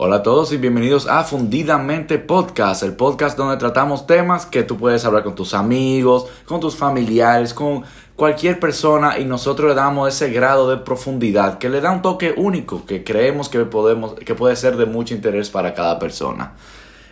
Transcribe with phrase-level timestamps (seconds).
[0.00, 4.76] Hola a todos y bienvenidos a Fundidamente Podcast, el podcast donde tratamos temas que tú
[4.76, 7.82] puedes hablar con tus amigos, con tus familiares, con
[8.14, 12.32] cualquier persona y nosotros le damos ese grado de profundidad que le da un toque
[12.36, 16.52] único que creemos que podemos que puede ser de mucho interés para cada persona.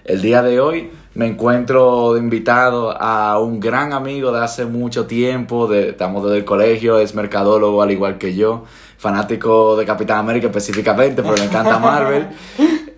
[0.04, 5.66] El día de hoy me encuentro invitado a un gran amigo de hace mucho tiempo,
[5.66, 8.62] de, estamos desde el colegio, es mercadólogo al igual que yo,
[8.98, 12.28] fanático de Capitán América específicamente, pero le encanta Marvel.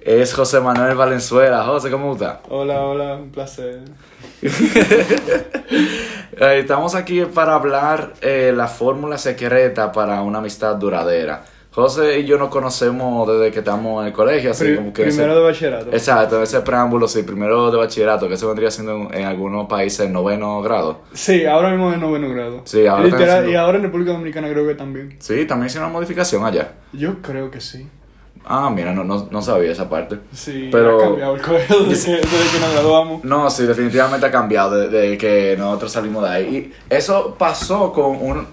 [0.01, 1.65] Es José Manuel Valenzuela.
[1.65, 2.41] José, ¿cómo está?
[2.49, 3.81] Hola, hola, un placer.
[6.41, 11.43] Estamos aquí para hablar eh, la fórmula secreta para una amistad duradera.
[11.71, 15.05] José y yo nos conocemos desde que estamos en el colegio, así Pri- como que...
[15.05, 15.91] primero ese- de bachillerato.
[15.93, 20.11] Exacto, ese preámbulo, sí, primero de bachillerato, que se vendría siendo en, en algunos países
[20.11, 21.03] noveno grado.
[21.13, 22.63] Sí, ahora mismo en noveno grado.
[22.65, 25.17] Sí, ahora Literal- Y ahora en República Dominicana creo que también.
[25.21, 26.73] Sí, también hizo una modificación allá.
[26.93, 27.87] Yo creo que sí.
[28.51, 30.19] Ah, mira, no, no, no sabía esa parte.
[30.33, 33.23] Sí, Pero- ha cambiado el colegio desde que nos graduamos.
[33.25, 36.47] No, sí, definitivamente ha cambiado desde que nosotros salimos de ahí.
[36.57, 38.47] Y eso pasó con, un,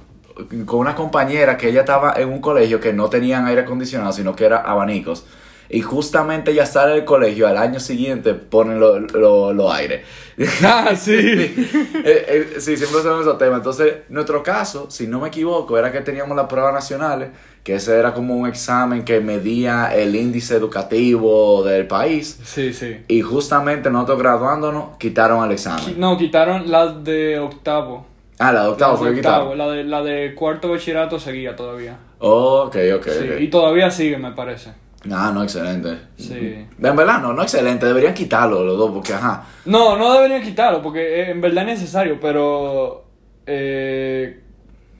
[0.65, 4.35] con una compañera que ella estaba en un colegio que no tenían aire acondicionado, sino
[4.35, 5.25] que era abanicos.
[5.69, 10.05] Y justamente ella sale del colegio, al año siguiente ponen los lo, lo aires.
[10.63, 11.15] Ah, sí.
[11.15, 13.59] Eh, eh, sí, siempre son esos temas.
[13.59, 17.29] Entonces, nuestro caso, si no me equivoco, era que teníamos las pruebas nacionales,
[17.63, 22.39] que ese era como un examen que medía el índice educativo del país.
[22.43, 22.97] Sí, sí.
[23.07, 25.99] Y justamente nosotros graduándonos, quitaron el examen.
[25.99, 28.05] No, quitaron la de octavo.
[28.37, 29.57] Ah, la de octavo fue quitaron.
[29.57, 31.97] La de, la de cuarto bachillerato seguía todavía.
[32.19, 33.39] Oh, ok, ok, Sí, ok.
[33.39, 34.71] Y todavía sigue, me parece.
[35.11, 35.97] Ah, no, excelente.
[36.17, 36.65] Sí.
[36.81, 37.85] En verdad, no, no excelente.
[37.85, 39.45] Deberían quitarlo los dos, porque ajá.
[39.65, 43.05] No, no deberían quitarlo porque eh, en verdad es necesario, pero
[43.45, 44.41] eh,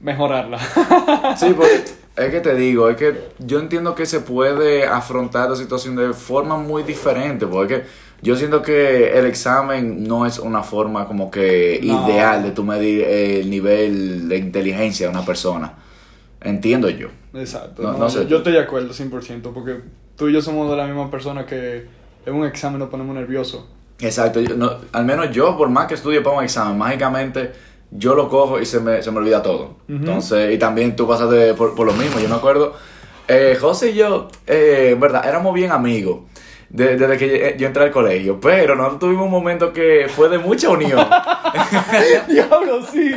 [0.00, 0.58] mejorarla.
[1.36, 1.84] Sí, porque
[2.16, 6.12] es que te digo, es que yo entiendo que se puede afrontar la situación de
[6.14, 7.84] forma muy diferente, porque
[8.22, 12.08] yo siento que el examen no es una forma como que No.
[12.08, 15.74] ideal de tú medir el nivel de inteligencia de una persona.
[16.40, 17.08] Entiendo yo.
[17.34, 17.82] Exacto.
[17.82, 18.26] No- no, no sé.
[18.26, 19.80] Yo estoy de acuerdo 100%, porque
[20.16, 21.86] tú y yo somos de la misma persona que
[22.24, 23.64] en un examen nos ponemos nerviosos.
[23.98, 27.52] Exacto, yo- no, al menos yo, por más que estudie para un examen, mágicamente
[27.90, 29.76] yo lo cojo y se me, se me olvida todo.
[29.88, 32.74] Entonces, y también tú pasaste por, por lo mismo, yo me acuerdo.
[33.28, 36.20] Eh, José y yo, eh, en verdad, éramos bien amigos
[36.68, 40.28] de- desde que yo, yo entré al colegio, pero nosotros tuvimos un momento que fue
[40.28, 41.00] de mucha unión.
[42.28, 43.14] Diablo, sí.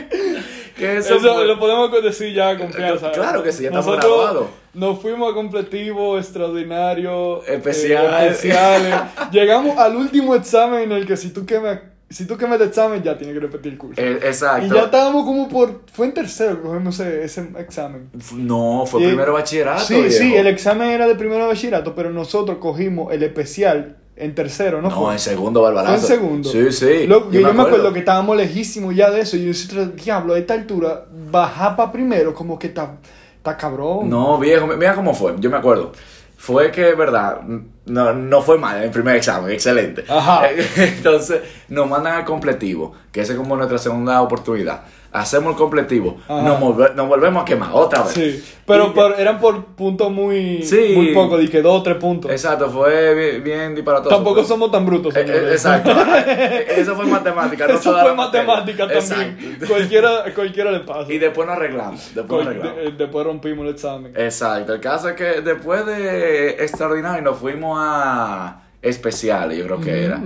[0.77, 3.11] que eso Eso, fue- lo podemos decir ya con confianza.
[3.11, 4.47] Claro que sí, ya estamos Nosotros graduados.
[4.73, 8.05] Nos fuimos a completivo, extraordinario, Especial.
[8.23, 8.95] eh, especiales.
[9.31, 13.03] Llegamos al último examen en el que si tú quemas, si tú quemas el examen
[13.03, 14.01] ya tienes que repetir el curso.
[14.01, 14.65] Eh, exacto.
[14.65, 15.81] y ya estábamos como por.
[15.91, 18.09] Fue en tercero que cogimos ese, ese examen.
[18.35, 19.83] No, fue Y- primero bachillerato.
[19.83, 20.09] Sí, viejo.
[20.11, 24.81] sí, el examen era de primero de bachillerato, pero nosotros cogimos el especial en tercero,
[24.81, 24.89] ¿no?
[24.89, 25.13] No, fue?
[25.13, 26.05] en segundo, Barbarazo.
[26.07, 26.49] Fue en segundo.
[26.49, 27.07] Sí, sí.
[27.07, 27.93] Yo, me acuerdo.
[27.93, 29.37] que estábamos lejísimos ya de eso.
[29.37, 32.97] Y yo decía, diablo, a esta altura, bajar para primero, como que está,
[33.37, 34.09] está cabrón.
[34.09, 35.93] No, viejo, mira cómo fue, yo me acuerdo.
[36.39, 37.41] Fue que, verdad,
[37.85, 40.05] no, no fue mal en el primer examen, excelente.
[40.07, 40.49] Ajá.
[40.77, 44.83] Entonces, nos mandan al completivo, que esa es como nuestra segunda oportunidad.
[45.11, 48.13] Hacemos el completivo, nos, volve- nos volvemos a quemar otra vez.
[48.13, 50.93] Sí, pero, pero eran por puntos muy, Sí.
[50.95, 52.29] muy poco, que dos o tres puntos.
[52.29, 54.09] Exacto, fue bien, bien disparatoso.
[54.15, 55.15] Tampoco Pero- somos tan brutos.
[55.15, 55.89] Eh, eh, exacto.
[56.75, 57.67] Eso fue matemática.
[57.67, 58.45] no Eso fue materia.
[58.47, 59.37] matemática también.
[59.39, 59.67] Exacto.
[59.67, 61.11] Cualquiera, cualquiera le pasa.
[61.11, 62.11] Y después nos arreglamos.
[62.13, 62.75] Después nos arreglamos.
[62.77, 64.13] de- después rompimos el examen.
[64.15, 70.03] Exacto, el caso es que después de extraordinario nos fuimos a especiales, yo creo que
[70.05, 70.21] era.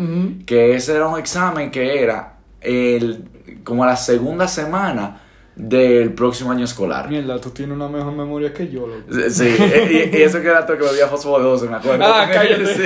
[0.45, 3.23] Que ese era un examen que era el
[3.63, 5.21] como la segunda semana
[5.55, 7.09] del próximo año escolar.
[7.09, 9.03] Mierda, tú tienes una mejor memoria que yo, loco.
[9.29, 9.55] Sí,
[9.91, 12.03] y, y eso que era todo que bebía fosforoso, me acuerdo.
[12.05, 12.65] Ah, cállate.
[12.65, 12.83] Sí.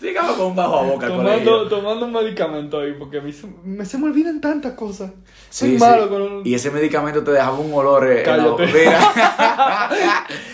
[0.00, 3.46] Sigamos con un bajo a boca Tomando, tomando un medicamento ahí, porque a mí se
[3.62, 5.10] me, se me olvidan tantas cosas.
[5.50, 5.78] Sí, Soy sí.
[5.78, 8.90] malo con Y ese medicamento te dejaba un olor eh, en la Cállate.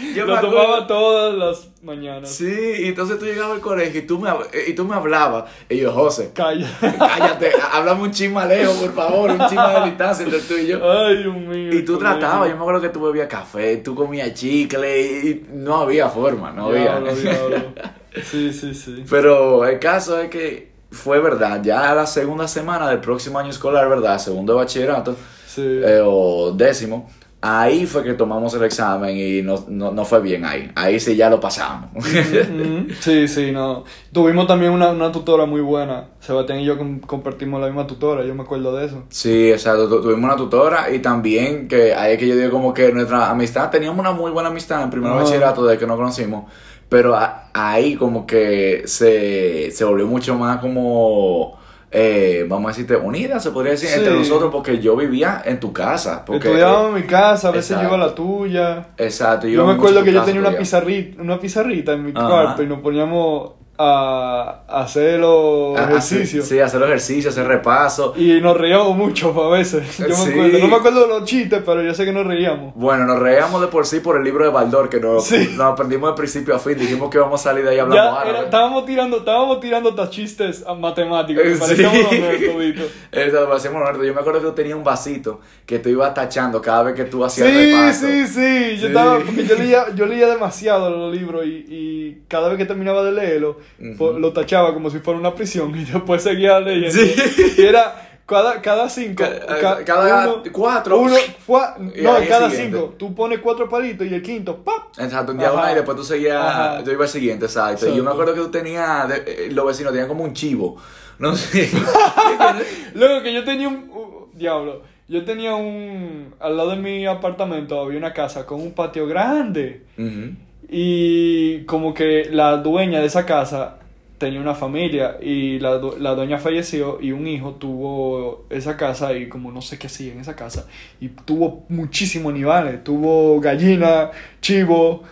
[0.16, 2.28] Yo Lo tomaba todas las mañanas.
[2.28, 4.30] Sí, y entonces tú llegabas al colegio y tú me,
[4.66, 5.44] y tú me hablabas.
[5.68, 6.68] Y yo, José, Calla.
[6.80, 10.80] cállate, háblame un chisma lejos, por favor, un chisma de distancia entre tú y yo.
[10.90, 11.72] Ay, Dios mío.
[11.72, 15.76] Y tú tratabas, yo me acuerdo que tú bebías café, tú comías chicle y no
[15.76, 16.98] había forma, no había.
[16.98, 17.56] Diablo, diablo.
[18.24, 19.04] Sí, sí, sí.
[19.08, 23.88] Pero el caso es que fue verdad, ya la segunda semana del próximo año escolar,
[23.88, 24.18] ¿verdad?
[24.18, 25.16] Segundo de bachillerato,
[25.46, 25.62] Sí.
[25.64, 27.08] eh, o décimo,
[27.42, 30.70] ahí fue que tomamos el examen y no, no, no fue bien ahí.
[30.74, 31.90] Ahí sí ya lo pasamos.
[33.00, 33.84] Sí, sí, no.
[34.12, 36.08] Tuvimos también una, una tutora muy buena.
[36.20, 39.04] Sebastián y yo com- compartimos la misma tutora, yo me acuerdo de eso.
[39.08, 39.88] Sí, exacto.
[39.88, 43.30] Tu- Tuvimos una tutora y también que ahí es que yo digo como que nuestra
[43.30, 46.50] amistad, teníamos una muy buena amistad en primer bachillerato desde que nos conocimos,
[46.88, 51.58] Pero a- ahí como que se, se volvió mucho más como,
[51.90, 55.72] eh, vamos a decirte, unida, se podría decir, entre nosotros, porque yo vivía en tu
[55.72, 56.24] casa.
[56.24, 58.22] Porque, Estudiábamos en mi casa, a veces yo iba a la Exacto.
[58.22, 58.88] tuya.
[58.98, 59.46] Exacto.
[59.48, 62.28] Yo iba me acuerdo que yo tenía una pizarrita, una pizarrita en mi Ajá.
[62.28, 66.46] cuarto y nos poníamos a, hacer los Ah, ejercicios.
[66.46, 68.14] Sí, hacer los ejercicios, hacer repaso.
[68.16, 69.96] Y nos reíamos mucho a veces.
[69.98, 70.58] Yo me acuerdo.
[70.58, 72.74] No me acuerdo de los chistes, pero yo sé que nos reíamos.
[72.74, 75.50] Bueno, nos reíamos de por sí por el libro de Baldor, que nos, Sí.
[75.56, 76.76] nos aprendimos de principio a fin.
[76.78, 78.30] Dijimos que íbamos a salir de ahí hablando Ya árabe.
[78.36, 81.42] era- estábamos tirando, estábamos tirando hasta chistes a matemáticos.
[81.42, 81.60] Que sí.
[81.60, 81.96] parecíamos.
[83.12, 84.06] Eso, parecíamos nerds.
[84.06, 87.04] Yo me acuerdo que tú tenías un vasito que tú ibas tachando cada vez que
[87.04, 88.06] tú hacías Sí, repaso.
[88.06, 88.76] sí, sí.
[88.76, 88.86] Yo Sí.
[88.86, 93.02] estaba, porque yo leía, yo leía demasiado los libros y, y cada vez que terminaba
[93.02, 96.90] de leerlo, Lo tachaba como si fuera una prisión y después seguía leyendo.
[96.90, 97.14] Sí.
[97.58, 99.22] Y era cada, cada cinco.
[99.22, 100.98] Ca- ca- cada cuatro.
[100.98, 101.14] Uno,
[101.46, 102.76] fua- no, cada siguiente.
[102.78, 102.94] cinco.
[102.98, 104.98] Tú pones cuatro palitos y el quinto, ¡pap!
[104.98, 107.88] Exacto, un y después tú seguías, yo iba al siguiente, exacto.
[107.88, 110.76] Y yo me acuerdo que tú tenías, eh, los vecinos tenían como un chivo.
[111.18, 111.70] No sé.
[112.94, 113.90] Luego que yo tenía un.
[113.90, 114.82] uh, diablo.
[115.08, 116.34] Yo tenía un.
[116.40, 119.84] Al lado de mi apartamento había una casa con un patio grande.
[119.96, 120.34] Ujú.
[120.68, 123.78] Y como que la dueña de esa casa
[124.18, 129.28] tenía una familia y la, la dueña falleció y un hijo tuvo esa casa y
[129.28, 130.66] como no sé qué hacía en esa casa
[131.00, 134.10] y tuvo muchísimos animales, tuvo gallina,
[134.40, 135.02] chivo,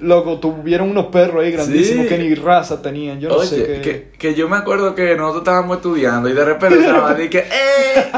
[0.00, 2.08] loco, tuvieron unos perros ahí grandísimos Sí.
[2.08, 3.80] que ni raza tenían, yo no Oye, sé qué.
[3.80, 7.38] que, que yo me acuerdo que nosotros estábamos estudiando y de repente se nos que
[7.38, 8.10] ¡eh!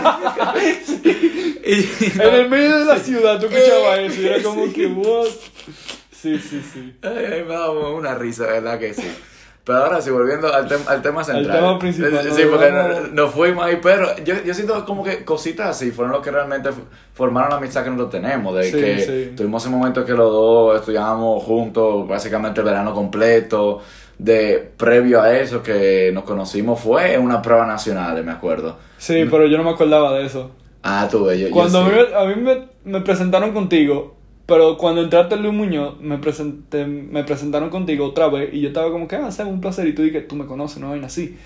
[1.65, 4.87] y, En el medio de la ciudad tú escuchabas Eh, eso y era como que
[4.89, 5.27] what?
[6.25, 6.95] Sí, sí, sí.
[7.03, 9.07] Ay, ay, me daba una risa, ¿verdad que sí?
[9.63, 11.57] Pero ahora sí, volviendo al, tem- al tema central.
[11.59, 15.03] tema principal, Sí, nos porque vamos- no- nos fuimos ahí, pero yo, yo siento como
[15.05, 16.71] que cositas así fueron lo que realmente
[17.15, 18.55] formaron la amistad que nosotros tenemos.
[18.57, 19.33] De Sí, que sí.
[19.37, 23.81] tuvimos ese momento que los dos estudiábamos juntos, básicamente el verano completo.
[24.19, 28.77] De previo a eso que nos conocimos fue en una prueba nacional, me acuerdo.
[28.99, 30.51] Sí, pero yo no me acordaba de eso.
[30.83, 31.91] Ah, tú, yo, yo Cuando sí.
[32.15, 34.15] a mí, a mí me, me presentaron contigo,
[34.47, 38.91] pero cuando entraste Luis Muñoz, me, presenté, me presentaron contigo otra vez y yo estaba
[38.91, 39.87] como que, ah, Sam, un placer.
[39.89, 41.37] Y tú dije, tú me conoces, no vaina así.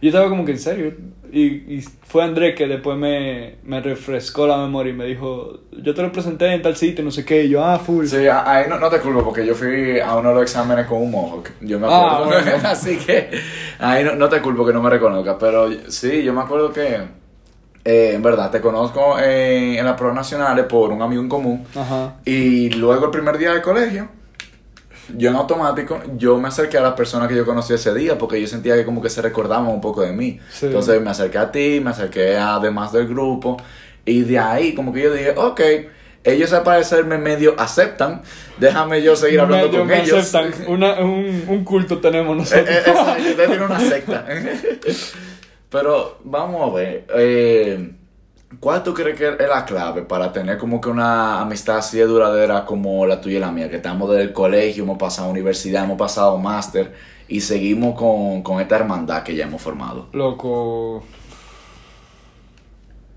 [0.00, 0.94] Y yo estaba como que, en serio.
[1.32, 1.42] Y,
[1.76, 6.02] y fue Andrés que después me, me refrescó la memoria y me dijo, yo te
[6.02, 7.44] lo presenté en tal sitio, no sé qué.
[7.44, 8.06] Y yo, ah, full.
[8.06, 11.02] Sí, ahí no, no te culpo porque yo fui a uno de los exámenes con
[11.02, 11.48] un mohawk.
[11.60, 12.42] Yo me Ah, acuerdo.
[12.44, 12.58] bueno.
[12.68, 13.28] Así que
[13.78, 15.36] ahí no, no te culpo que no me reconozcas.
[15.40, 16.98] Pero sí, yo me acuerdo que,
[17.90, 21.64] eh, en verdad, te conozco eh, en las pruebas nacionales por un amigo en común.
[21.74, 22.16] Ajá.
[22.24, 24.08] Y luego el primer día de colegio,
[25.16, 28.38] yo en automático, yo me acerqué a las personas que yo conocí ese día porque
[28.40, 30.38] yo sentía que como que se recordaban un poco de mí.
[30.50, 30.66] Sí.
[30.66, 33.56] Entonces me acerqué a ti, me acerqué a demás del grupo
[34.04, 35.60] y de ahí como que yo dije, ok,
[36.24, 38.20] ellos al parecer me medio aceptan,
[38.58, 40.18] déjame yo seguir hablando Medio con me ellos.
[40.34, 40.52] aceptan.
[40.66, 42.68] Una- un, un culto tenemos Eh, nosotros.
[42.68, 44.26] eh, exacto, ustedes tienen una secta.
[45.70, 47.90] Pero vamos a ver, eh,
[48.60, 52.04] ¿cuál tú crees que es la clave para tener como que una amistad así de
[52.04, 53.68] duradera como la tuya y la mía?
[53.68, 56.94] Que estamos del colegio, hemos pasado universidad, hemos pasado máster
[57.28, 60.08] y seguimos con, con esta hermandad que ya hemos formado.
[60.12, 61.04] Loco.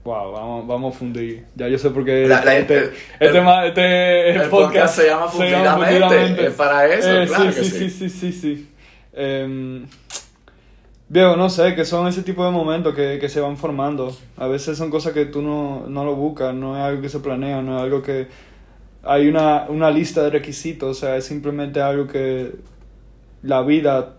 [0.04, 1.46] Wow, vamos, vamos a fundir.
[1.56, 2.84] Ya yo sé por qué La- la- este, el-
[3.20, 7.64] este, el- este el podcast se llama Fundidamente, es para eso, Eh, claro sí, que
[7.64, 7.90] sí, sí.
[7.90, 8.70] sí, sí, sí, sí.
[9.14, 9.86] Em,
[11.12, 14.16] viejo, no sé, que son ese tipo de momentos que, que se van formando.
[14.38, 17.20] A veces son cosas que tú no, no lo buscas, no es algo que se
[17.20, 18.28] planea, no es algo que...
[19.04, 22.54] Hay una, una lista de requisitos, o sea, es simplemente algo que
[23.42, 24.14] la vida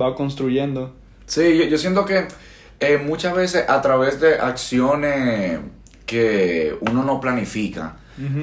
[0.00, 0.92] va construyendo.
[1.26, 2.28] Sí, yo, yo siento que
[2.80, 5.58] eh, muchas veces a través de acciones
[6.06, 7.96] que uno no planifica,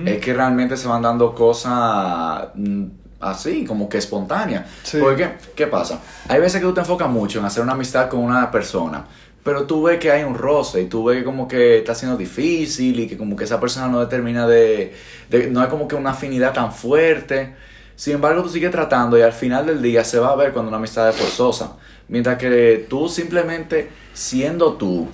[0.05, 2.86] es que realmente se van dando cosas mm,
[3.22, 4.66] así, como que espontáneas.
[4.84, 4.98] Sí.
[5.00, 6.01] Porque, ¿qué pasa?
[6.28, 9.06] Hay veces que tú te enfocas mucho en hacer una amistad con una persona,
[9.44, 12.18] pero tú ves que hay un roce y tú ves que como que está siendo
[12.18, 14.94] difícil y que como que esa persona no determina de,
[15.30, 17.56] de- no hay como que una afinidad tan fuerte.
[17.96, 20.70] Sin embargo, tú sigues tratando y al final del día se va a ver cuando
[20.70, 21.74] una amistad es forzosa.
[22.08, 25.08] Mientras que tú simplemente siendo tú,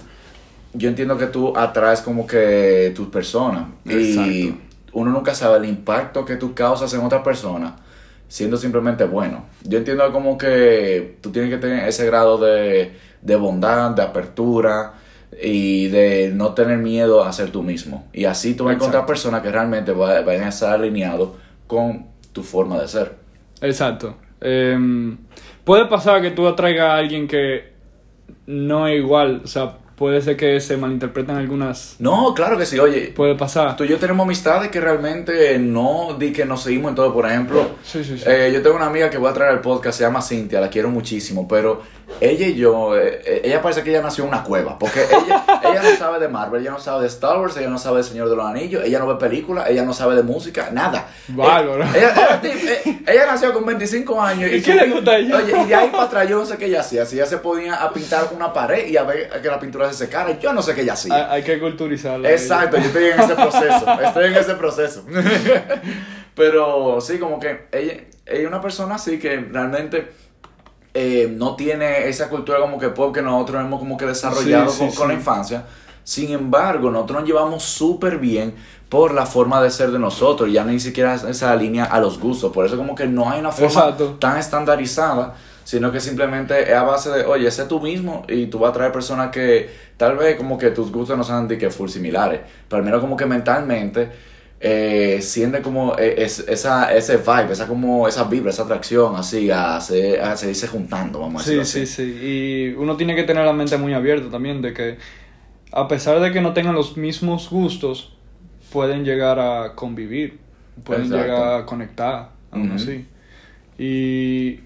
[0.73, 3.67] yo entiendo que tú atraes como que tus personas.
[3.85, 3.93] Y
[4.47, 4.63] Exacto.
[4.93, 7.75] uno nunca sabe el impacto que tú causas en otra persona
[8.27, 9.45] siendo simplemente bueno.
[9.63, 14.93] Yo entiendo como que tú tienes que tener ese grado de, de bondad, de apertura
[15.41, 18.07] y de no tener miedo a ser tú mismo.
[18.13, 21.29] Y así tú vas a encontrar personas que realmente va- vayan a estar alineados
[21.67, 23.15] con tu forma de ser.
[23.61, 24.15] Exacto.
[24.39, 25.17] Em,
[25.63, 27.73] puede pasar que tú atraigas a alguien que
[28.45, 31.95] no es igual, o sea, puede ser que se malinterpreten algunas.
[31.99, 33.11] No, claro que sí, oye.
[33.15, 33.75] Puede pasar.
[33.75, 37.13] Tú y yo tenemos amistades que realmente no di que nos seguimos en todo.
[37.13, 38.23] Por ejemplo, Sí, sí, sí.
[38.27, 40.69] eh, yo tengo una amiga que voy a traer al podcast, se llama Cintia, la
[40.69, 41.81] quiero muchísimo, pero
[42.21, 45.43] ella y yo, eh, eh, ella parece que ella nació en una cueva, porque ella,
[45.63, 48.03] ella no sabe de Marvel, ella no sabe de Star Wars, ella no sabe de
[48.03, 51.07] Señor de los Anillos, ella no ve películas, ella no sabe de música, nada.
[51.27, 51.83] Bárbaro.
[51.83, 54.49] Eh, ella, ella- eh, ella nació con 25 años.
[54.51, 55.35] ¿Y qué le gusta a ella?
[55.37, 57.37] Oye, y de ahí para atrás yo no sé qué ella hacía, si ella se
[57.39, 60.61] ponía a pintar una pared y a ver que la pintura se secara, yo no
[60.61, 61.31] sé qué ella hacía.
[61.31, 62.27] Hay, que culturizarlo.
[62.27, 65.03] Exacto, yo estoy en ese proceso, estoy en ese proceso.
[66.35, 70.11] Pero sí, como que ella, ella es una persona así que realmente
[70.93, 74.79] eh, no tiene esa cultura como que pop que nosotros hemos como que desarrollado Sí,
[74.79, 75.63] con, sí, con la infancia.
[76.03, 78.55] Sin embargo, nosotros nos llevamos súper bien
[78.89, 82.51] por la forma de ser de nosotros, ya ni siquiera esa línea a los gustos.
[82.51, 84.15] Por eso como que no hay una forma Exacto.
[84.19, 85.35] tan estandarizada,
[85.67, 88.73] sino que simplemente es a base de, oye, sé tú mismo y tú vas a
[88.73, 92.41] traer personas que tal vez como que tus gustos no sean de que full similares,
[92.69, 94.09] pero al menos como que mentalmente
[94.59, 99.51] eh, siente como eh, es- esa, ese vibe, esa como esa vibra, esa atracción así
[99.51, 101.85] a, se- a seguirse juntando, vamos a Sí, decirlo sí, así.
[101.85, 102.03] sí.
[102.21, 104.97] Y uno tiene que tener la mente muy abierta también de que
[105.71, 108.17] a pesar de que no tengan los mismos gustos,
[108.71, 110.39] pueden llegar a convivir,
[110.83, 111.13] pueden Exacto.
[111.13, 113.07] llegar a conectar, aún así.
[113.77, 114.61] Y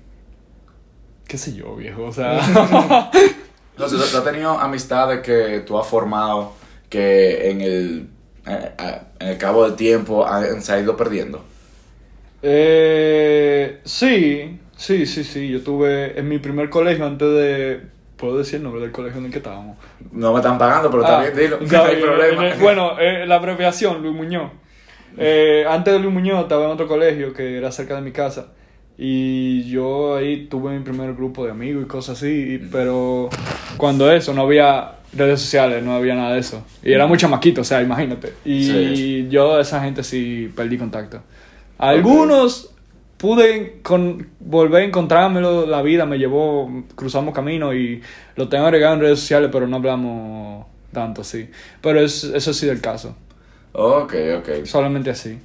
[1.32, 2.40] qué sé yo, viejo, o sea,
[3.76, 6.54] Entonces, ¿tú- tú has tenido amistades que tú has formado
[6.90, 8.08] que en el,
[8.46, 8.72] eh,
[9.20, 11.42] en el cabo del tiempo han- se ha ido perdiendo?
[12.42, 17.82] eh, sí, sí, sí, sí, yo tuve en mi primer colegio antes de
[18.18, 19.78] puedo decir el nombre del colegio en el que estábamos.
[20.12, 22.48] No me están pagando, pero Ah, también dilo, no hay eh, problema.
[22.50, 24.52] el- bueno, eh, la abreviación, Luis Muñoz.
[25.18, 28.48] Eh, antes de Luis Muñoz estaba en otro colegio que era cerca de mi casa.
[29.04, 32.28] Y yo ahí tuve mi primer grupo de amigos y cosas así.
[32.54, 33.30] y- pero
[33.76, 36.64] cuando eso, no había redes sociales, no había nada de eso.
[36.84, 38.34] Y era muy chamaquito, o sea, imagínate.
[38.46, 39.28] Y Sí.
[39.32, 41.24] yo, esa gente sí perdí contacto.
[41.80, 42.70] Algunos
[43.18, 48.04] pude con, volver a encontrármelo, la vida me llevó, cruzamos camino y
[48.36, 51.50] lo tengo agregado en redes sociales, pero no hablamos tanto así.
[51.82, 53.16] Pero es, eso sí del caso,
[53.74, 54.66] Ok, ok.
[54.66, 55.40] solamente así.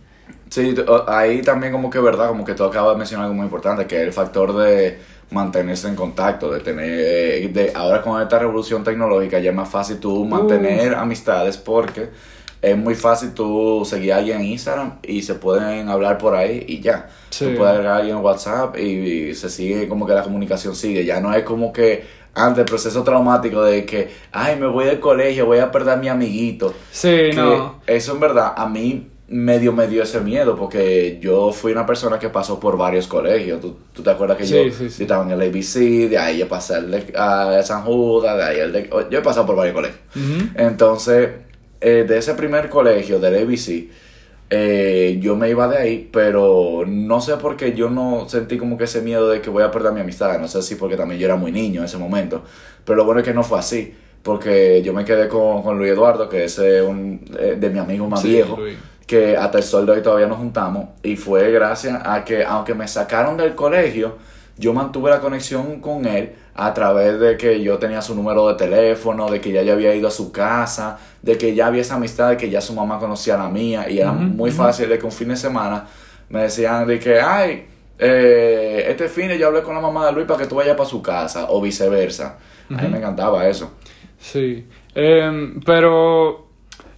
[0.50, 0.74] Sí,
[1.08, 3.96] ahí también como que verdad, como que tú acabas de mencionar algo muy importante, que
[3.96, 4.98] es el factor de
[5.30, 9.98] mantenerse en contacto, de tener, de ahora con esta revolución tecnológica ya es más fácil
[9.98, 12.10] tú mantener amistades porque
[12.62, 16.64] es muy fácil tú seguir a alguien en Instagram y se pueden hablar por ahí
[16.68, 17.08] y ya.
[17.30, 17.44] Sí.
[17.46, 20.74] Tú puedes agregar a alguien en WhatsApp y, y se sigue como que la comunicación
[20.74, 24.84] sigue, ya no es como que antes el proceso traumático de que, ay, me voy
[24.84, 26.74] del colegio, voy a perder a mi amiguito.
[26.90, 27.80] Sí, Que no.
[27.86, 32.18] Eso en verdad a mí medio me dio ese miedo porque yo fui una persona
[32.18, 33.60] que pasó por varios colegios.
[33.60, 34.98] ¿Tú, tú te acuerdas que Sí, yo, sí, sí.
[34.98, 38.72] yo estaba en el ABC, de ahí yo pasé al San Judas, de ahí al
[38.72, 38.88] de...
[39.10, 40.00] Yo he pasado por varios colegios.
[40.54, 41.30] Entonces,
[41.80, 43.88] eh, de ese primer colegio, del ABC,
[44.48, 48.78] eh, yo me iba de ahí, pero no sé por qué yo no sentí como
[48.78, 50.38] que ese miedo de que voy a perder mi amistad.
[50.38, 52.44] No sé si porque también yo era muy niño en ese momento.
[52.84, 53.94] Pero lo bueno es que no fue así.
[54.22, 57.78] Porque yo me quedé con, con Luis Eduardo, que es eh, un, eh, de mi
[57.78, 58.76] amigo más viejo, Luis.
[59.06, 60.88] Que hasta el sol de hoy todavía nos juntamos.
[61.02, 64.16] Y fue gracias a que, aunque me sacaron del colegio,
[64.58, 68.54] yo mantuve la conexión con él a través de que yo tenía su número de
[68.54, 71.96] teléfono, de que ya, ya había ido a su casa, de que ya había esa
[71.96, 73.88] amistad, de que ya su mamá conocía a la mía.
[73.88, 75.86] Y era muy fácil de que un fin de semana
[76.30, 77.66] me decían de que, ay,
[77.98, 80.88] eh, este fin yo hablé con la mamá de Luis para que tú vayas para
[80.88, 82.38] su casa, o viceversa.
[82.70, 83.72] A mí me encantaba eso.
[84.18, 84.66] Sí.
[84.94, 86.48] Em, pero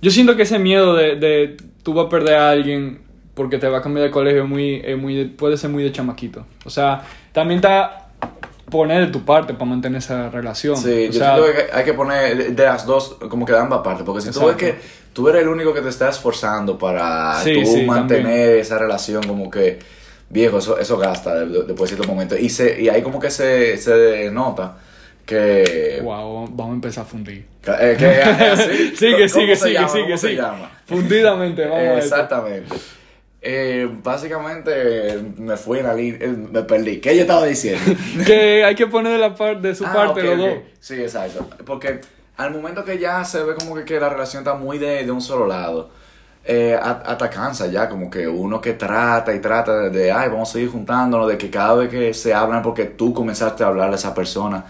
[0.01, 3.01] yo siento que ese miedo de, de tú vas a perder a alguien
[3.35, 6.45] porque te va a cambiar de colegio muy, muy de- puede ser muy de chamaquito.
[6.65, 8.07] O sea, también está
[8.71, 10.77] poner de tu parte para mantener esa relación.
[10.77, 13.59] Sí, O yo sea, siento que hay que poner de- las dos, como que de
[13.61, 14.59] ambas partes, porque si tú ves Exacto.
[14.83, 18.77] que tú eres el único que te está esforzando para Sí, tú sí, mantener esa
[18.79, 19.79] relación como que,
[20.29, 22.37] viejo, eso, eso gasta de- de- después de cierto momento.
[22.37, 24.77] Y, se, y ahí como que se, se nota
[25.29, 26.01] que...
[26.03, 27.45] Wow, vamos a empezar a fundir.
[27.63, 29.89] que- eh, que- así, Sigue, ¿cómo sigue, se sigue, llama?
[29.89, 30.41] sigue, ¿Cómo se sigue.
[30.43, 30.71] llama?
[30.87, 31.99] Fundidamente, vamos a.
[31.99, 32.77] Exactamente.
[33.41, 36.99] Eh, básicamente me fui en la línea, eh, me perdí.
[37.01, 37.81] ¿Qué yo estaba diciendo?
[38.27, 40.55] Que hay que poner de, la par- de su Ah, parte ok, los dos.
[40.81, 41.47] Sí, exacto.
[41.65, 42.01] Porque
[42.39, 45.11] al momento que ya se ve como que, que la relación está muy de, de
[45.11, 45.91] un solo lado,
[46.45, 50.49] eh, hasta cansa ya, como que uno que trata y trata de, de, ay, vamos
[50.49, 53.93] a seguir juntándonos, de que cada vez que se hablan, porque tú comenzaste a hablar
[53.93, 54.65] a esa persona,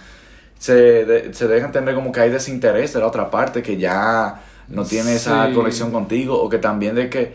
[0.58, 4.42] se, de- se deja entender como que hay desinterés de la otra parte, que ya
[4.68, 7.34] no tiene esa conexión contigo, o que también de que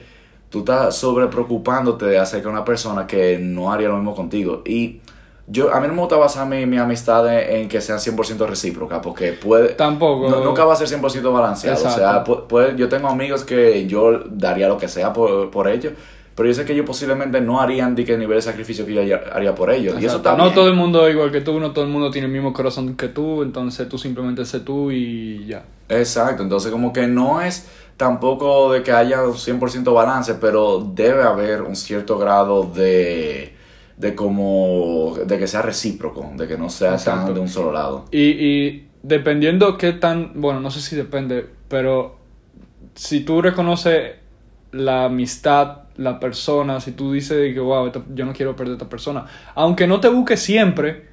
[0.50, 4.62] tú estás sobre preocupándote de acerca de una persona que no haría lo mismo contigo.
[4.66, 5.00] Y
[5.48, 8.46] yo, a mí no me gusta basar mi, mi amistad en, en que sean 100%
[8.48, 9.70] recíprocas, porque puede...
[9.70, 10.30] Tampoco.
[10.30, 11.78] no- nunca va a ser 100% balanceado.
[11.88, 15.94] O sea, puede- yo tengo amigos que yo daría lo que sea por, por ellos,
[16.36, 18.94] pero yo sé que ellos posiblemente no harían de que el nivel de sacrificio que
[18.94, 20.02] yo haría, por ellos.
[20.02, 22.10] Y eso está no todo el mundo es igual que tú, no todo el mundo
[22.10, 25.64] tiene el mismo corazón que tú, entonces tú simplemente sé tú y ya.
[25.90, 31.24] Exacto, entonces como que no es tampoco de que haya un 100% balance, pero debe
[31.24, 33.54] haber un cierto grado de,
[33.98, 37.26] de como, de que sea recíproco, de que no sea Exacto.
[37.26, 38.06] tan de un solo lado.
[38.12, 42.18] Y, y dependiendo qué tan, bueno, no sé si depende, pero
[42.96, 44.14] si tú reconoces
[44.72, 48.78] la amistad, la persona, si tú dices que, wow, esta- yo no quiero perder a
[48.78, 51.06] esta persona, aunque no te busque siempre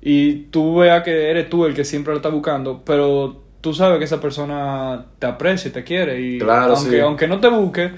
[0.00, 3.98] y tú veas que eres tú el que siempre lo está buscando, pero tú sabes
[3.98, 7.00] que esa persona te aprecia y te quiere y Claro, aunque, sí.
[7.00, 7.92] aunque no te busque,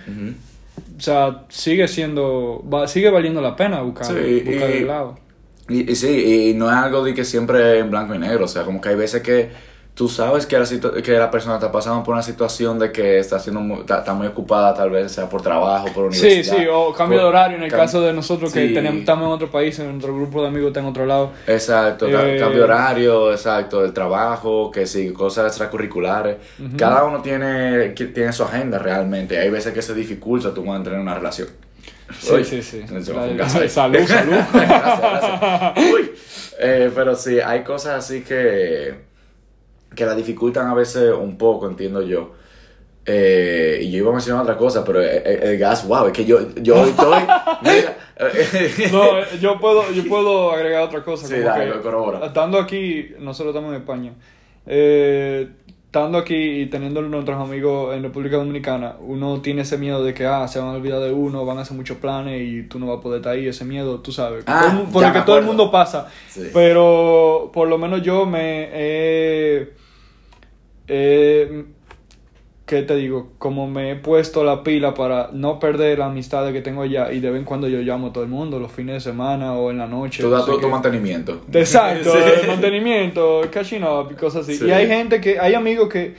[0.98, 5.18] o sea, sigue siendo, va- sigue valiendo la pena buscar, Sí, buscar y- el lado.
[5.68, 8.48] Y, y sí, y no es algo de que siempre en blanco y negro, o
[8.48, 9.48] sea, como que hay veces que
[9.94, 10.66] tú sabes que la,
[11.02, 14.12] que la persona está pasando por una situación de que está, siendo muy, está, está
[14.12, 16.56] muy ocupada, tal vez sea por trabajo, por Sí, universidad.
[16.56, 18.74] sí, o cambio de horario en el caso de nosotros que Sí.
[18.74, 21.30] tenemos, estamos en otro país, en nuestro grupo de amigos está en otro lado.
[21.46, 26.38] Exacto, Eh, cambio de horario, exacto, el trabajo, que sí, cosas extracurriculares.
[26.76, 29.38] Cada uno tiene, tiene su agenda realmente.
[29.38, 31.46] Hay veces que se dificulta tú mantener una relación.
[32.18, 32.84] Sí, Uy, sí, sí.
[32.88, 33.68] ahí.
[33.68, 34.34] salud, salud.
[34.52, 35.72] gracias, gracias.
[35.94, 36.10] Uy.
[36.58, 38.94] Eh, pero sí, hay cosas así que,
[39.94, 42.32] que la dificultan a veces un poco, entiendo yo.
[43.06, 46.12] Eh, y yo iba a mencionar otra cosa, pero el, el- el gas, wow, es
[46.12, 47.22] que yo, yo estoy.
[47.66, 49.04] eh, No,
[49.40, 51.26] yo puedo, yo puedo agregar otra cosa.
[51.26, 52.24] Sí, dale, que, corrobora.
[52.26, 54.12] Estando aquí, nosotros estamos en España.
[54.66, 55.48] Eh,
[55.86, 60.24] estando aquí y teniendo nuestros amigos en República Dominicana, uno tiene ese miedo de que
[60.26, 62.86] ah, se van a olvidar de uno, van a hacer muchos planes y tú no
[62.86, 63.46] vas a poder estar ahí.
[63.46, 64.44] Ese miedo, tú sabes.
[64.46, 66.08] Ah, por el que todo el mundo pasa.
[66.30, 66.48] Sí.
[66.54, 69.83] Pero por lo menos yo me he.
[70.88, 71.64] He-
[72.66, 73.32] ¿Qué te digo?
[73.36, 77.20] Como me he puesto la pila para no perder la amistad que tengo allá y
[77.20, 79.70] de vez en cuando yo llamo a todo el mundo, los fines de semana o
[79.70, 80.22] en la noche.
[80.22, 81.42] tú das sé tu, mantenimiento.
[81.52, 82.18] Exacto, Sí.
[82.40, 84.56] el mantenimiento, catching up y cosas así.
[84.56, 84.66] Sí.
[84.66, 86.14] Y hay gente que, hay amigos que,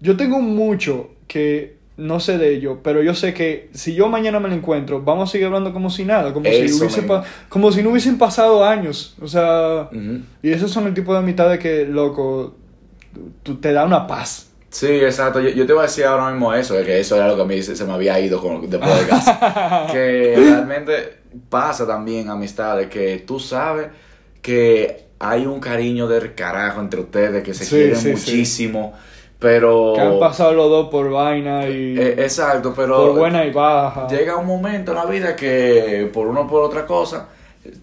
[0.00, 4.40] yo tengo mucho que no sé de ellos, pero yo sé que si yo mañana
[4.40, 7.06] me lo encuentro, vamos a seguir hablando como si nada, como, si, hubiese
[7.48, 9.14] como si no hubiesen pasado años.
[9.22, 9.90] O sea,
[10.42, 12.56] y esos son el tipo de amistades que, loco,
[13.60, 14.50] te da una paz.
[14.70, 15.40] Sí, exacto.
[15.40, 17.42] Yo, yo te voy a decir ahora mismo eso, de que eso era lo que
[17.42, 19.24] a mí se, se me había ido con, después del gas.
[19.92, 23.88] que realmente pasa también, amistades, que tú sabes
[24.42, 28.10] que hay un cariño del carajo entre ustedes, que se Sí, quieren sí, sí.
[28.10, 28.92] muchísimo,
[29.38, 29.92] pero...
[29.94, 32.96] Que han pasado los dos por vaina y Eh, exacto, pero...
[32.96, 34.06] por buena y baja.
[34.08, 37.28] Llega un momento en la vida que por uno o por otra cosa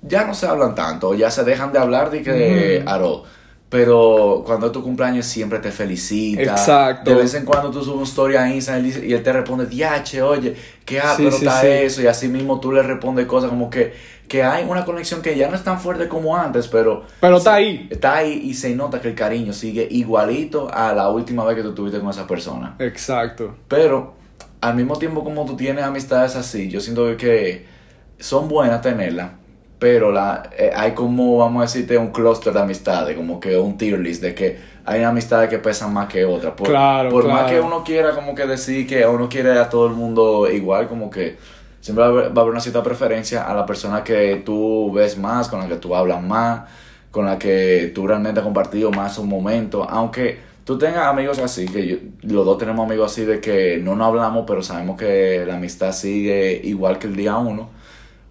[0.01, 2.89] ya no se hablan tanto, ya se dejan de hablar de que Ujú.
[2.89, 3.23] Aro.
[3.71, 6.41] Pero cuando es tu cumpleaños siempre te felicita.
[6.41, 7.09] Exacto.
[7.09, 10.21] De vez en cuando tú subes una historia a Instagram y él te responde, diache,
[10.21, 10.53] oye,
[10.83, 11.67] qué ah, Sí, pero sí, está sí.
[11.67, 12.01] eso.
[12.01, 13.93] Y así mismo tú le respondes cosas como que,
[14.27, 17.05] que hay una conexión que ya no es tan fuerte como antes, pero...
[17.21, 17.87] Pero está ahí.
[17.89, 21.63] Está ahí y se nota que el cariño sigue igualito a la última vez que
[21.63, 22.75] tú estuviste con esa persona.
[22.77, 23.55] Exacto.
[23.69, 24.15] Pero
[24.59, 27.65] al mismo tiempo como tú tienes amistades así, yo siento que
[28.19, 29.31] son buenas tenerlas,
[29.81, 33.79] pero la, eh, hay como, vamos a decirte, un clúster de amistades, como que un
[33.79, 36.53] tier list de que hay amistades que pesan más que otras.
[36.53, 39.87] Por, Claro, por más que uno quiera como que decir que uno quiere a todo
[39.87, 41.35] el mundo igual, como que
[41.79, 44.91] siempre va a haber, va a haber una cierta preferencia a la persona que tú
[44.93, 46.61] ves más, con la que tú hablas más,
[47.09, 51.65] con la que tú realmente has compartido más un momento, aunque tú tengas amigos así,
[51.65, 55.43] que yo- los dos tenemos amigos así de que no nos hablamos, pero sabemos que
[55.47, 57.69] la amistad sigue igual que el día uno,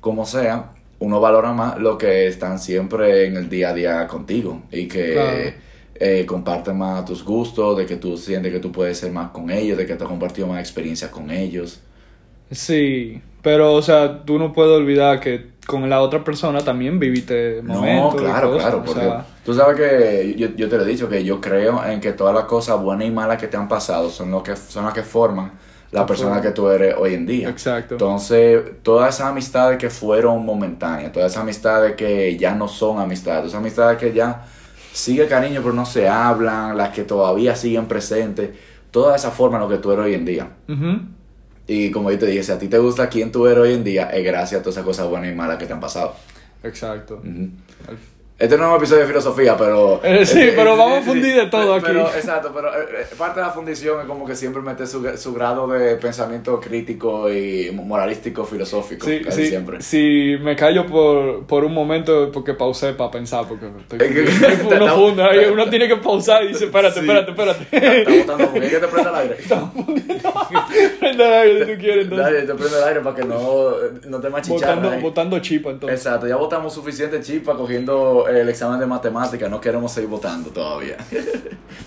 [0.00, 0.66] como sea,
[1.00, 5.12] uno valora más lo que están siempre en el día a día contigo y que
[5.12, 5.54] Claro.
[5.94, 9.50] eh, comparten más tus gustos, de que tú sientes que tú puedes ser más con
[9.50, 11.82] ellos, de que te has compartido más experiencias con ellos.
[12.50, 17.62] Sí, pero o sea, tú no puedes olvidar que con la otra persona también viviste
[17.62, 18.22] momentos.
[18.22, 20.86] No, claro, cosas, claro, o porque sea, tú sabes que yo, yo te lo he
[20.88, 23.68] dicho, que yo creo en que todas las cosas buenas y malas que te han
[23.68, 25.52] pasado son, lo que, son las que forman
[25.92, 27.48] la persona que tú eres hoy en día.
[27.48, 27.94] Exacto.
[27.94, 33.40] Entonces, todas esas amistades que fueron momentáneas, todas esas amistades que ya no son amistades,
[33.40, 34.44] todas esas amistades que ya
[34.92, 38.50] sigue cariño pero no se hablan, las que todavía siguen presentes,
[38.90, 40.48] toda esa forma en lo que tú eres hoy en día.
[41.66, 43.84] Y como yo te dije, si a ti te gusta quién tú eres hoy en
[43.84, 46.14] día, es gracias a todas esas cosas buenas y malas que te han pasado.
[46.62, 47.22] Exacto.
[48.40, 50.00] Este no es un episodio de filosofía, pero...
[50.02, 51.84] Eh, sí, eh, pero eh, vamos a fundir de todo aquí.
[51.88, 55.06] pero, exacto, pero eh, eh, parte de la fundición es como que siempre mete su,
[55.18, 59.82] su grado de pensamiento crítico y moralístico, filosófico, Sí, casi sí, siempre.
[59.82, 63.98] si me callo por, por un momento porque pausé para pensar, porque estoy
[64.74, 67.66] uno funda, uno tiene que pausar y dice, espérate, espérate, espérate.
[67.98, 69.36] Está botando humo, ¿quieres que te prenda el aire?
[70.98, 72.24] Prende el aire si tú quieres, entonces.
[72.26, 73.70] Dale, te prende el aire para que no,
[74.08, 75.98] no te machicharras Botando, botando chipa, entonces.
[75.98, 80.96] Exacto, ya votamos suficiente chispa cogiendo el examen de matemática, no queremos seguir votando todavía.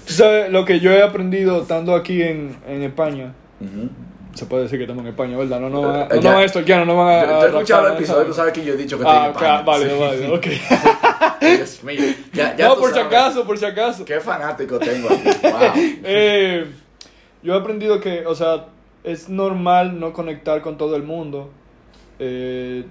[0.08, 3.34] Tú sabes lo que yo he aprendido estando aquí en, en España.
[3.62, 3.89] Ujú.
[4.34, 5.60] Se puede decir que estamos en España, ¿verdad?
[5.60, 6.21] No, no, van a- Eh, no, ya.
[6.29, 7.25] no van a estoquear, no van a.
[7.25, 9.25] Yo- a has escuchado el episodio, tú sabes que yo he dicho que estoy Ah,
[9.25, 9.62] en España.
[9.62, 9.99] vale, Sí.
[9.99, 10.47] vale, ok.
[11.58, 12.01] Dios mío.
[12.34, 14.06] Ya, ya no, por si sabes acaso, por si acaso.
[14.06, 15.29] Qué fanático tengo aquí.
[15.43, 15.51] Wow.
[16.03, 16.65] Eh,
[17.43, 18.65] yo he aprendido que, o sea,
[19.03, 21.51] es normal no conectar con todo el mundo.
[22.19, 22.86] Eh,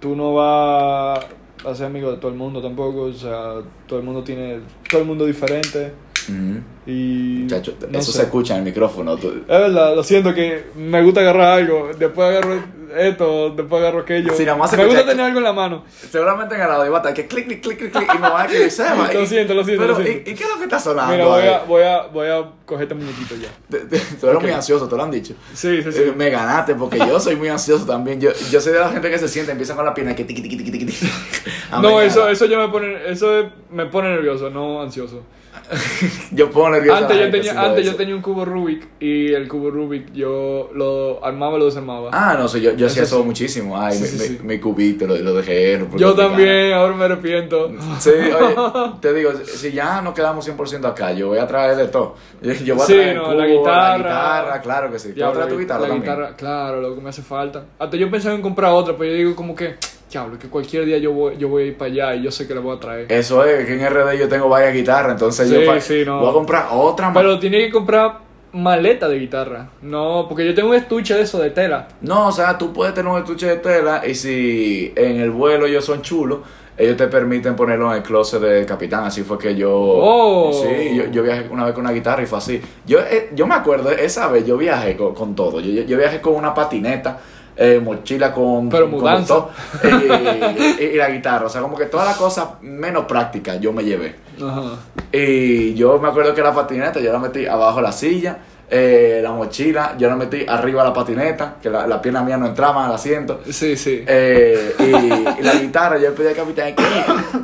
[0.00, 1.20] tú no vas
[1.64, 3.02] a ser amigo de todo el mundo tampoco.
[3.02, 3.54] O sea,
[3.86, 4.60] todo el mundo tiene.
[4.90, 5.92] Todo el mundo diferente.
[6.28, 6.60] Ujú.
[6.90, 7.40] Y.
[7.42, 8.18] Muchacho, no eso sé.
[8.18, 9.16] se escucha en el micrófono.
[9.16, 11.90] tú- Es verdad, lo siento que me gusta agarrar algo.
[11.98, 12.62] Después agarro
[12.96, 14.32] esto, después agarro aquello.
[14.34, 14.52] Se me
[14.86, 15.84] gusta tener algo en la mano.
[16.10, 18.28] Seguramente en el audio va a estar que clic, clic, clic, clic, clic, y me
[18.28, 19.10] va a escribir Seba.
[19.12, 20.30] Lo siento, lo siento, Pero, lo siento.
[20.30, 21.12] ¿y, y qué es lo que está sonando?
[21.12, 23.48] Mira, voy a, voy a, voy a coger este muñequito ya.
[23.70, 25.34] Te- te- Tú eres muy ansioso, te lo han dicho.
[25.54, 25.98] Sí, sí, sí.
[26.02, 28.20] Eh, Me ganaste porque yo soy muy ansioso también.
[28.20, 30.42] Yo, yo soy de la gente que se siente, empieza con la pierna que tiqui,
[30.42, 31.10] tiqui, tiqui, tiqui,
[31.82, 35.22] No, eso, eso ya me pone, eso es- me pone nervioso, no ansioso.
[36.32, 36.98] Yo pongo nervioso.
[37.02, 41.24] Antes, yo tenía, antes yo tenía un cubo Rubik y el cubo Rubik yo lo
[41.24, 42.10] armaba y lo desarmaba.
[42.12, 43.24] Ah, no sé, yo, yo hacía Eso sí.
[43.24, 43.78] muchísimo.
[43.80, 45.78] Ay, Sí, mi, sí, mi- cubito lo, lo dejé.
[45.78, 47.70] no, yo también, ahora me arrepiento.
[47.98, 48.54] Sí, oye,
[49.00, 52.14] te digo, si ya nos quedamos 100% acá, yo voy a traer de todo.
[52.64, 53.52] Yo, voy a traer el no, cubo, la la
[53.98, 54.60] guitarra.
[54.62, 55.10] claro que sí.
[55.12, 56.02] ¿Tú Ya, vas a traer la- tu guitarra la también?
[56.14, 57.64] guitarra, claro, lo que me hace falta.
[57.78, 59.76] Hasta yo pensaba en comprar otra, pero yo digo como que,
[60.12, 62.46] diablo, que cualquier día yo voy, yo voy a ir para allá y yo sé
[62.46, 63.06] que la voy a traer.
[63.10, 66.20] Eso es, que en RD yo tengo varias guitarras, entonces Sí, yo pa- sí, no.
[66.20, 67.22] voy a comprar otra más.
[67.22, 68.18] Pero tiene que comprar
[68.52, 69.70] maleta de guitarra.
[69.80, 71.88] No, porque yo tengo un estuche de eso de tela.
[72.02, 75.66] No, o sea, tú puedes tener un estuche de tela y si en el vuelo
[75.66, 76.40] ellos son chulos,
[76.76, 79.04] ellos te permiten ponerlo en el closet del capitán.
[79.04, 79.70] Así fue que yo.
[79.74, 80.52] Oh.
[80.52, 82.60] Sí, yo, yo viajé una vez con una guitarra y fue así.
[82.86, 85.60] Yo, eh, yo me acuerdo, esa vez yo viajé con, con todo.
[85.60, 87.20] Yo, yo viajé con una patineta.
[87.56, 89.50] Eh, mochila con, Pero con todo,
[89.84, 93.72] y, y- y la guitarra, o sea, como que todas las cosas menos prácticas yo
[93.72, 94.16] me llevé.
[94.42, 94.76] Ajá.
[95.12, 98.38] Y yo me acuerdo que la patineta yo la metí abajo de la silla,
[98.74, 102.38] eh, la mochila yo la metí arriba de la patineta, que la, la pierna mía
[102.38, 103.40] no entraba al asiento.
[103.50, 104.02] Sí, sí.
[104.06, 104.84] Eh, y,
[105.40, 106.82] y la guitarra, yo le pedí al capitán que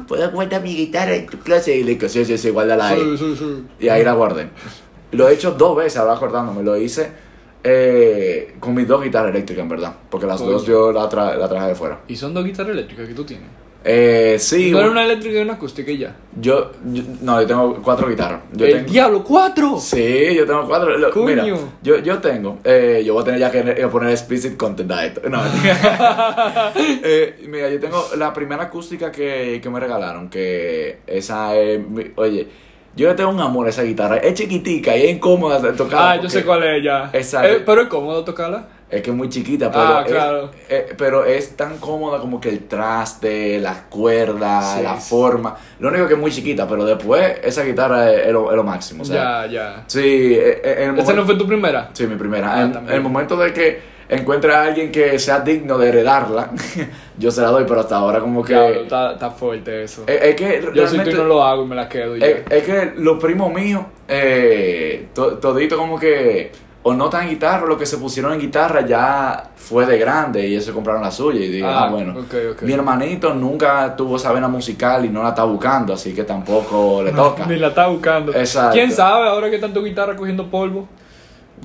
[0.09, 3.01] puedo guardar mi guitarra en tu clase y le dije, sí, sí, sí, guárdala ahí.
[3.01, 3.64] Sí, sí, sí.
[3.81, 4.49] Y ahí la guardé.
[5.12, 7.11] Lo he hecho dos veces, ahora acordándome, lo hice
[7.64, 11.49] eh, con mis dos guitarras eléctricas, en verdad, porque las dos yo la, tra la
[11.49, 12.01] traje de fuera.
[12.09, 13.47] Y son dos guitarras eléctricas que tú tienes.
[13.85, 16.14] Eh, sí, no era una eléctrica y una acústica y ya.
[16.38, 18.40] yo, yo- no, yo tengo cuatro guitarras.
[18.53, 19.25] Yo ¡El tengo, diablo!
[19.25, 19.79] ¡Cuatro!
[19.79, 20.90] Sí, yo tengo cuatro.
[21.12, 21.25] Coño.
[21.27, 21.44] Mira,
[21.83, 22.59] yo, yo tengo.
[22.64, 25.29] eh, yo voy a tener ya que, poner explicit content esto.
[25.31, 25.40] No.
[27.03, 30.29] Eh, mira, yo tengo la primera acústica que, que me regalaron.
[30.29, 31.79] Que esa es.
[31.88, 32.47] mi- oye,
[32.98, 34.16] yo le tengo un amor a esa guitarra.
[34.18, 35.98] Es chiquitica y es incómoda de tocar.
[36.18, 37.11] Ah, yo sé cuál es ya.
[37.12, 37.48] Exacto.
[37.48, 38.66] Eh, pero es cómodo tocarla.
[38.90, 40.50] Es que es muy chiquita, pero, Ah, es, claro.
[40.68, 45.11] eh, pero es tan cómoda como que el traste, las cuerdas, Sí, la sí.
[45.11, 45.54] forma.
[45.78, 48.64] Lo único que es muy chiquita, pero después esa guitarra es, es lo, es lo
[48.64, 49.02] máximo.
[49.02, 49.84] O sea, ya, ya.
[49.87, 50.00] Sí,
[50.34, 51.90] eh, en el ¿Esa no fue tu primera?
[51.92, 52.54] Sí, mi primera.
[52.54, 56.51] Ah, en el momento de que encuentre a alguien que sea digno de heredarla,
[57.18, 58.55] yo se la doy, pero hasta ahora como que...
[58.55, 60.05] Diablo, está, está fuerte eso.
[60.07, 62.44] es, es que yo si tú no lo hago y me la quedo y es,
[62.49, 62.57] ya.
[62.57, 66.51] es que los primos míos, eh, to- todito como que...
[66.85, 70.53] O no tan guitarra, lo que se pusieron en guitarra ya fue de grande y
[70.53, 72.12] ellos se compraron la suya y digo, ah, Ah, bueno.
[72.21, 72.62] ok, ok.
[72.62, 77.03] Mi hermanito nunca tuvo esa vena musical y no la está buscando, así que tampoco
[77.03, 77.44] le toca.
[77.49, 78.33] Ni la está buscando.
[78.33, 78.73] Exacto.
[78.75, 80.88] ¿Quién sabe ahora que tanto guitarra cogiendo polvo?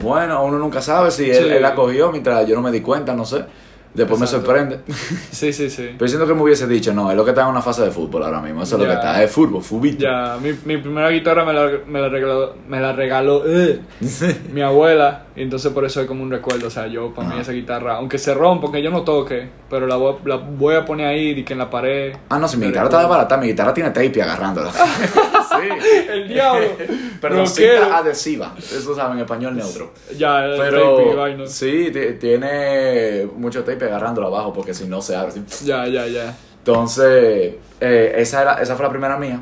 [0.01, 3.13] Bueno, uno nunca sabe si él, él la cogió mientras yo no me di cuenta,
[3.13, 3.45] no sé.
[3.93, 4.51] Después Exacto.
[4.51, 4.79] me sorprende.
[5.31, 5.89] Sí, sí, sí.
[5.97, 7.91] Pero siento que me hubiese dicho, no, es lo que está en una fase de
[7.91, 8.63] fútbol ahora mismo.
[8.63, 10.03] Eso es lo que está, es fútbol, fubito.
[10.03, 13.81] Ya, mi, mi primera guitarra me la, me la regaló, me la regaló eh,
[14.51, 15.25] mi abuela.
[15.35, 16.67] Y entonces por eso es como un recuerdo.
[16.67, 17.41] O sea, yo para mí Ajá.
[17.43, 20.85] esa guitarra, aunque se rompa, aunque yo no toque, pero la voy, la voy a
[20.85, 22.15] poner ahí y que en la pared.
[22.29, 24.71] Ah, no, si mi guitarra está barata, mi guitarra tiene tape agarrándola.
[26.09, 26.67] El diablo.
[27.21, 28.53] Perdón, cinta adhesiva.
[28.57, 29.91] Eso saben, en español neutro.
[30.17, 31.47] Ya, el tape y Pero vaina.
[31.47, 35.29] sí, ti- tiene mucho tape agarrándolo abajo porque si no se abre.
[35.31, 35.65] así.
[35.65, 36.35] Ya, ya, ya.
[36.59, 39.41] Entonces, eh, esa, era, esa fue la primera mía.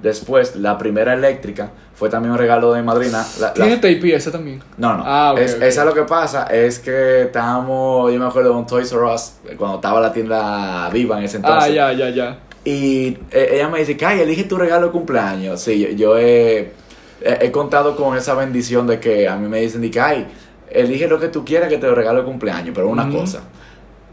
[0.00, 3.26] Después, la primera eléctrica fue también un regalo de mi madrina.
[3.40, 4.62] La- la- ¿Tiene tape ese también?
[4.76, 5.02] No, no.
[5.04, 5.60] Ah, ok, Es-.
[5.60, 9.32] Esa lo que pasa es que estábamos, yo me acuerdo de un Toys R Us,
[9.56, 11.70] cuando estaba la tienda viva en ese entonces.
[11.70, 12.38] Ah, ya, ya, ya.
[12.64, 15.60] Y eh, ella me dice, Kai, elige tu regalo de cumpleaños.
[15.60, 16.72] Sí, yo, yo he,
[17.20, 20.26] he, contado con esa bendición de que a mí me dicen, di, Kai,
[20.70, 23.42] elige lo que tú quieras que te lo regalo de cumpleaños, pero una cosa.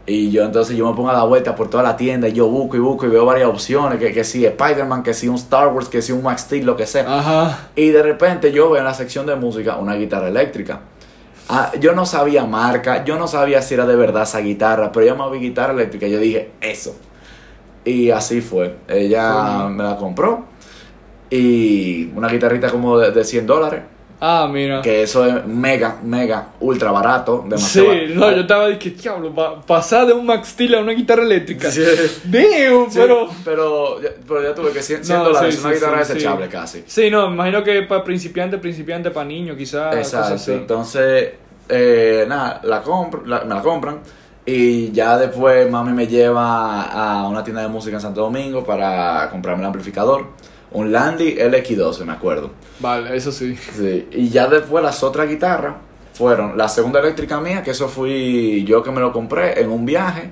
[0.06, 2.46] Y yo entonces yo me pongo a dar vuelta por toda la tienda y yo
[2.46, 5.68] busco y busco y veo varias opciones, que, que si Spider-Man, que si un Star
[5.68, 7.18] Wars, que si un Max Steel, lo que sea.
[7.18, 7.68] Ajá.
[7.74, 10.80] Y de repente yo veo en la sección de música una guitarra eléctrica.
[11.48, 15.06] Ah, yo no sabía marca, yo no sabía si era de verdad esa guitarra, pero
[15.06, 16.96] yo me vi guitarra eléctrica y yo dije, eso.
[17.86, 18.76] Y así fue.
[18.88, 20.44] Ella me la compró.
[21.30, 23.82] Y una guitarrita como de, de 100 dólares.
[24.20, 24.80] Ah, mira.
[24.80, 27.44] Que eso es mega, mega, ultra barato.
[27.46, 30.80] Demasiado Sí, no, yo estaba de que diablo, pa- pasar de un Max Steel a
[30.80, 31.70] una guitarra eléctrica.
[31.70, 31.82] Sí.
[32.24, 33.28] Damn, Sí, pero.
[33.44, 36.82] pero, ya- pero ya tuve que 100, 100 No, dólares, sí, una guitarra desechable casi.
[36.86, 39.94] Sí, no, imagino que para principiante, principiante, para niño, quizás.
[39.96, 40.34] Exacto.
[40.34, 40.52] Así.
[40.52, 41.32] Entonces,
[41.68, 43.98] eh, nada, la compro, la- me la compran.
[44.46, 49.28] Y ya después mami me lleva a una tienda de música en Santo Domingo para
[49.28, 50.26] comprarme el amplificador.
[50.70, 52.50] Un Landy LX12, me acuerdo.
[52.78, 53.56] Vale, eso sí.
[53.56, 54.08] Sí.
[54.12, 55.74] Y ya después las otras guitarras
[56.12, 59.84] fueron la segunda eléctrica mía, que eso fui yo que me lo compré en un
[59.84, 60.30] viaje.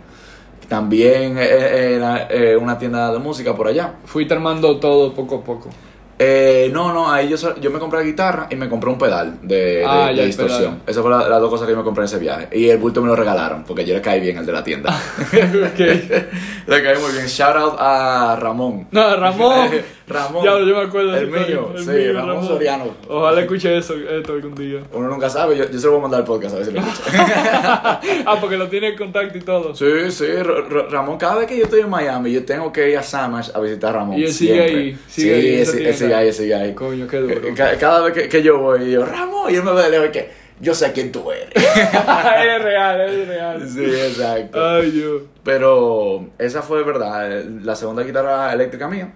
[0.68, 3.96] También eh, era eh, una tienda de música por allá.
[4.04, 5.70] Fuiste armando todo poco a poco.
[6.18, 9.38] Eh, no, no, ahí yo, yo me compré la guitarra y me compré un pedal
[9.42, 10.80] de, Ah, de distorsión.
[10.86, 12.48] Esas fueron la- las dos cosas que yo me compré en ese viaje.
[12.52, 14.96] Y el bulto me lo regalaron, porque yo le caí bien al de la tienda.
[16.66, 17.26] le caí muy bien.
[17.26, 18.86] Shout out a Ramón.
[18.90, 19.70] No, Ramón.
[20.06, 20.44] Ramón.
[20.44, 22.46] Ya, yo me acuerdo El mío, El sí, mío, Ramón, Ramón.
[22.48, 22.84] Soriano.
[23.08, 24.80] Ojalá escuche eso, esto algún día.
[24.92, 26.72] Uno nunca sabe, yo, yo se lo voy a mandar al podcast a ver si
[26.72, 27.10] lo escucha.
[28.26, 29.74] ah, porque lo tiene en contacto y todo.
[29.74, 32.90] sí, sí, R- R- Ramón, cada vez que yo estoy en Miami, yo tengo que
[32.90, 34.18] ir a Samash a visitar a Ramón.
[34.18, 36.74] Y él sigue ahí, sigue ahí sí, esa él, sigue ahí, él sigue ahí.
[36.74, 37.40] Coño, qué duro.
[37.56, 40.08] Ca- Cada vez que, que yo voy, yo, Ramón, y él me ve de lejos
[40.08, 41.48] que yo sé quién tú eres.
[41.54, 43.68] es real, es real.
[43.68, 44.64] sí, exacto.
[44.64, 45.22] Ay, Dios.
[45.42, 49.12] Pero esa fue verdad, la segunda guitarra eléctrica mía.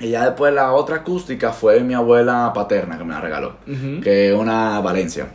[0.00, 3.56] Y ya después la otra acústica fue mi abuela paterna que me la regaló.
[3.66, 4.00] Ujú.
[4.02, 5.26] Que es una Valencia.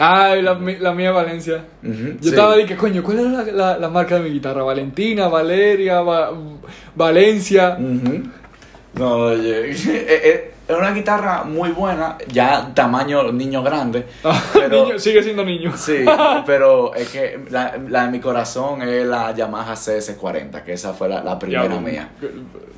[0.00, 1.64] Ay, la, la mía Valencia.
[1.82, 2.28] Ujú, Yo sí.
[2.30, 4.62] estaba de que, coño, ¿cuál era la, la, la marca de mi guitarra?
[4.62, 6.32] Valentina, Valeria, Va-
[6.94, 7.76] Valencia.
[7.80, 8.22] Ujú.
[8.94, 9.76] No, oye, eh,
[10.08, 14.04] eh, es una guitarra muy buena, ya tamaño niño grande.
[14.52, 15.72] Pero, Niño, sigue siendo niño.
[15.76, 16.04] Sí,
[16.46, 21.08] pero es que la, la de mi corazón es la Yamaha CS40, que esa fue
[21.08, 22.08] la, la primera Ya, mía.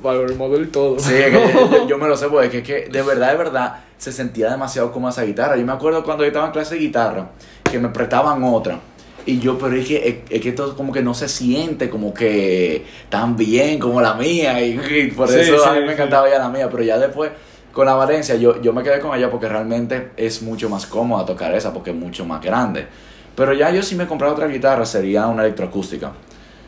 [0.01, 0.97] Valor modelo y todo.
[0.99, 4.11] Sí, es que yo, me lo sé porque es que, de verdad, de verdad, se
[4.11, 5.57] sentía demasiado como esa guitarra.
[5.57, 7.29] Yo me acuerdo cuando yo estaba en clase de guitarra,
[7.69, 8.79] que me prestaban otra.
[9.25, 12.11] Y yo, pero es que, es, es que esto como que no se siente como
[12.11, 14.59] que tan bien como la mía.
[14.63, 15.93] Y, y por Sí, eso a sí, mí me sí.
[15.93, 16.67] encantaba ya la mía.
[16.71, 17.29] Pero ya después,
[17.71, 21.25] con la Valencia, yo, yo me quedé con ella porque realmente es mucho más cómoda
[21.25, 22.85] tocar esa porque es mucho más grande.
[23.35, 26.11] Pero ya yo si me comprara otra guitarra sería una electroacústica.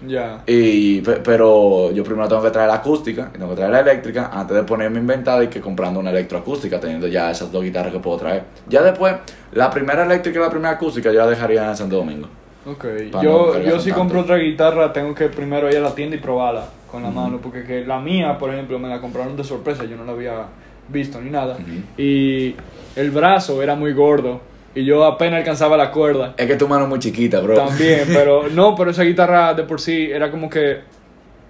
[0.06, 0.44] Ya.
[0.46, 3.80] Y, pe- pero yo primero tengo que traer la acústica y tengo que traer la
[3.80, 7.94] eléctrica antes de ponerme inventada y que comprando una electroacústica, teniendo ya esas dos guitarras
[7.94, 8.44] que puedo traer.
[8.68, 9.16] Ya después,
[9.54, 12.28] la primera eléctrica y la primera acústica yo la dejaría en Santo Domingo.
[12.66, 14.00] Ok, no yo, yo si tanto.
[14.00, 17.40] compro otra guitarra tengo que primero ir a la tienda y probarla con la mano,
[17.42, 20.46] porque que la mía, por ejemplo, me la compraron de sorpresa, yo no la había
[20.88, 21.58] visto ni nada.
[21.98, 22.56] Y
[22.96, 24.42] el brazo era muy gordo
[24.76, 26.34] y yo apenas alcanzaba la cuerda.
[26.38, 27.56] Es que tu mano es muy chiquita, bro.
[27.56, 30.80] También, pero no, pero esa guitarra de por sí era como que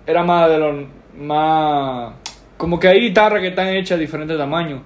[0.06, 2.14] era más de lo más
[2.58, 4.82] como que hay guitarras que están hechas de diferentes tamaños.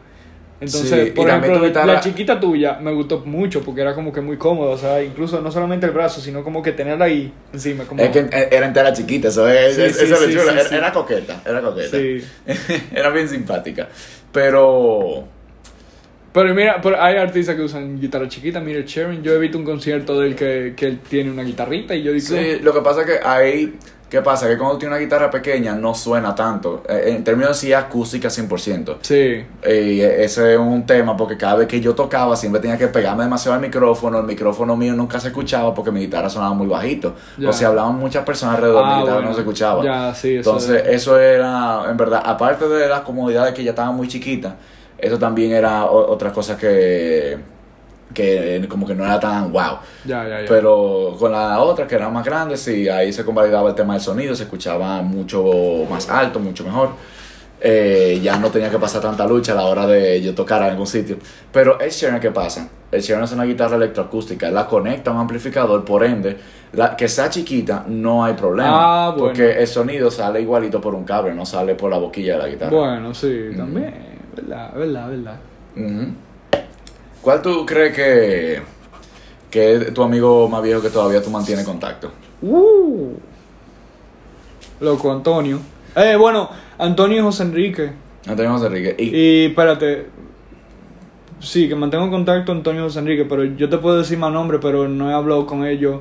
[0.59, 4.21] Entonces, Sí, por ejemplo, guitarra- la chiquita tuya me gustó mucho porque era como que
[4.21, 7.83] muy cómodo, o sea, incluso no solamente el brazo, sino como que tenerla ahí encima,
[7.83, 11.41] como Es que era entera chiquita, eso es, Sí, es- sí, eso lo era, coqueta,
[11.45, 11.97] era coqueta.
[11.97, 12.23] Sí.
[12.95, 13.87] era bien simpática.
[14.31, 15.25] Pero
[16.33, 19.63] Pero mira, pero hay artistas que usan guitarra chiquita, mira Sharon, yo he visto un
[19.63, 23.01] concierto del que, que él tiene una guitarrita y yo digo, Sí, lo que pasa
[23.01, 23.75] es que ahí,
[24.09, 24.47] ¿qué pasa?
[24.47, 26.83] Que cuando tiene una guitarra pequeña no suena tanto.
[26.87, 28.97] Eh, En términos de sí, acústica 100%.
[29.01, 32.87] sí, Y ese es un tema porque cada vez que yo tocaba siempre tenía que
[32.87, 34.19] pegarme demasiado al micrófono.
[34.19, 37.15] El micrófono mío nunca se escuchaba porque mi guitarra sonaba muy bajito.
[37.37, 37.49] Ya.
[37.49, 39.29] O sea, hablaban muchas personas alrededor, Ah, mi guitarra bueno.
[39.29, 39.83] no se escuchaba.
[39.83, 40.95] Ya, sí, eso Entonces, es.
[41.01, 44.53] eso era, en verdad, aparte de las comodidades que ya estaban muy chiquitas,
[44.97, 47.37] eso también era otra cosa que,
[48.13, 49.79] que como que no era tan wow.
[50.05, 50.45] ya, ya, ya.
[50.47, 54.01] Pero con la otra, que era más grande, sí, ahí se convalidaba el tema del
[54.01, 56.91] sonido, se escuchaba mucho más alto, mucho mejor.
[57.59, 60.69] Eh, ya no tenía que pasar tanta lucha a la hora de yo tocar en
[60.69, 61.17] algún sitio.
[61.51, 62.69] Pero el Sharon, ¿qué pasa?
[62.91, 66.37] El Sharon es una guitarra electroacústica, la conecta a un amplificador, por ende,
[66.73, 68.69] la, que sea chiquita, no hay problema.
[68.71, 69.25] Ah, bueno.
[69.25, 72.47] Porque el sonido sale igualito por un cable, no sale por la boquilla de la
[72.47, 72.77] guitarra.
[72.77, 73.93] Bueno, sí, también,
[74.35, 75.37] verdad, verdad, verdad.
[77.27, 78.61] ¿Cuál tú crees que,
[79.51, 82.09] que es tu amigo más viejo que todavía tú mantienes contacto?
[82.41, 83.15] Uh.
[84.79, 85.59] Loco, Antonio.
[85.93, 87.91] Eh, bueno, Antonio y José Enrique.
[88.25, 88.95] Antonio José Enrique.
[88.97, 90.05] Y, Y espérate.
[91.41, 94.87] Sí, que mantengo contacto Antonio José Enrique, pero yo te puedo decir más nombre, pero
[94.87, 95.99] no he hablado con ellos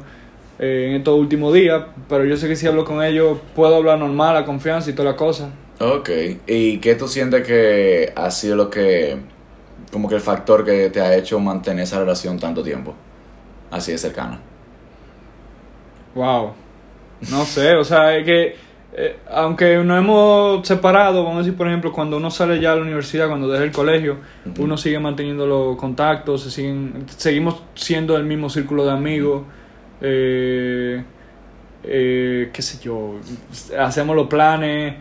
[0.61, 1.87] eh, en estos últimos días.
[2.09, 5.11] Pero yo sé que si hablo con ellos, puedo hablar normal, a confianza y toda
[5.11, 5.51] la cosa.
[5.81, 6.09] Ok.
[6.47, 9.35] ¿Y qué tú sientes que ha sido lo que.
[9.93, 12.95] Como que el factor que te ha hecho mantener esa relación tanto tiempo?
[13.71, 14.41] Así de cercana.
[16.15, 16.53] Wow.
[17.31, 18.57] No sé, o sea, es que
[18.99, 22.77] eh, aunque nos hemos separado, vamos a decir, por ejemplo, cuando uno sale ya a
[22.77, 24.17] la universidad, cuando deja el colegio,
[24.59, 29.43] uno sigue manteniendo los contactos, se siguen, seguimos siendo el mismo círculo de amigos,
[30.01, 31.05] eh,
[31.85, 33.17] eh, qué sé yo,
[33.79, 34.95] hacemos los planes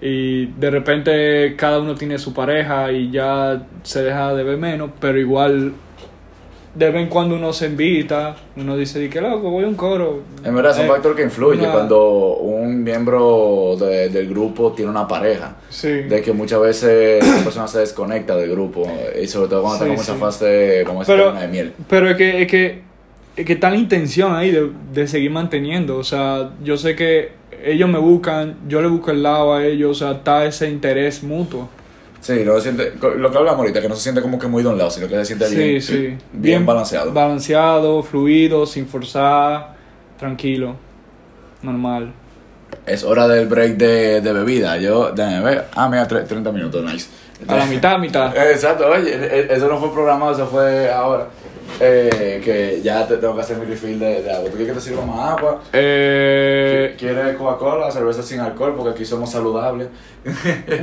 [0.00, 4.90] y de repente cada uno tiene su pareja y ya se deja de ver menos,
[5.00, 5.72] pero igual
[6.72, 9.74] de vez en cuando uno se invita, uno dice, di que loco, voy a un
[9.74, 10.20] coro.
[10.44, 14.72] En verdad es un Eh, factor que influye una- cuando un miembro de- del grupo
[14.72, 15.56] tiene una pareja.
[15.68, 15.88] Sí.
[15.88, 18.84] De que muchas veces esa persona se desconecta del grupo.
[19.20, 20.20] Y sobre todo cuando Sí, está como esa sí.
[20.20, 21.72] fase, decir, Pero- de miel.
[21.88, 22.82] Pero es que, es que,
[23.36, 25.96] es que está la intención ahí de, de seguir manteniendo.
[25.96, 27.32] O sea, yo sé que
[27.64, 31.22] ellos me buscan, yo le busco el lado a ellos, o sea, está ese interés
[31.22, 31.68] mutuo.
[32.20, 34.68] Sí, lo, siente, lo que hablamos ahorita, que no se siente como que muy de
[34.68, 36.18] un lado, sino que se siente Sí, bien, sí.
[36.32, 37.12] bien, balanceado.
[37.12, 39.74] Balanceado, fluido, sin forzar,
[40.18, 40.76] tranquilo,
[41.62, 42.12] normal.
[42.86, 44.76] es hora del break de, de bebida.
[44.78, 45.66] Yo, déjame ver.
[45.74, 47.08] Ah, mira, tre- 30 minutos, nice.
[47.48, 48.36] A la mitad, mitad.
[48.50, 51.26] Exacto, oye, eh, eso no fue programado, eso fue ahora.
[51.78, 54.50] Eh, que ya te tengo que hacer mi refill de, de agua.
[54.50, 55.60] ¿Tú quieres que te sirva más agua?
[55.72, 58.74] Eh, ¿Quieres Coca-Cola, cerveza sin alcohol?
[58.76, 59.88] Porque aquí somos saludables.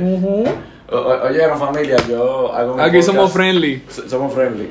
[0.00, 0.44] ujú.
[0.90, 3.84] O- o- Oye, no, familia, yo hago un Aquí somos friendly.
[3.88, 4.68] So- Somos friendly.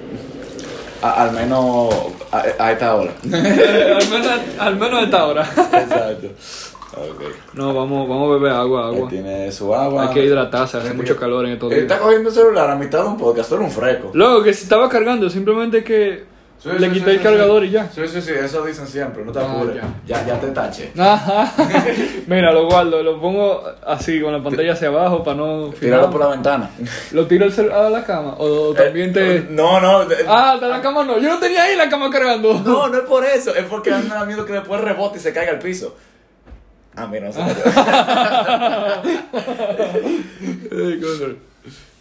[1.02, 1.94] A- al menos
[2.32, 3.12] a, a esta hora.
[3.24, 5.42] al, menos, al menos a esta hora.
[5.44, 6.28] Exacto.
[6.96, 7.22] Ok.
[7.54, 9.10] No, vamos, vamos a beber agua, agua.
[9.10, 10.08] tiene su agua.
[10.08, 11.92] Hay que hidratarse, hace mucho que- calor en estos Él días.
[11.92, 14.12] Está cogiendo el celular a mitad de un podcast, eres un freco.
[14.14, 17.62] Luego que se estaba cargando, simplemente que Sí, le sí, quité sí, el sí, cargador
[17.62, 17.68] sí.
[17.68, 17.88] y ya.
[17.92, 19.76] Sí, sí, sí, eso dicen siempre, no te Ah, apures.
[19.76, 19.84] ya.
[20.08, 20.26] ya.
[20.26, 20.92] ya, te taché.
[20.98, 21.54] Ajá.
[22.26, 26.22] Mira, lo guardo, lo pongo así con la pantalla hacia abajo para no Tíralo por
[26.22, 26.72] la ventana.
[27.12, 30.06] Lo tiro al cel- a la cama o también te Eh, No, no.
[30.06, 31.20] de- Ah, de la cama no.
[31.20, 32.54] Yo no tenía ahí la cama cargando.
[32.66, 35.20] No, no es por eso, es porque a mí me da miedo que después rebote
[35.20, 35.96] y se caiga al piso.
[36.98, 37.36] Ah, mira, no.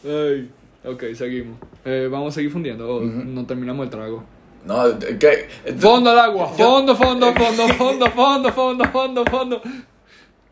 [0.05, 0.51] Ay.
[0.85, 1.59] Ok, seguimos.
[1.85, 2.89] Eh, vamos a seguir fundiendo.
[2.89, 4.25] o No terminamos el trago.
[4.65, 5.49] No, que.
[5.79, 6.49] Fondo al agua.
[6.49, 9.63] Fondo, fondo, fondo, fondo, fondo, fondo, fondo, fondo.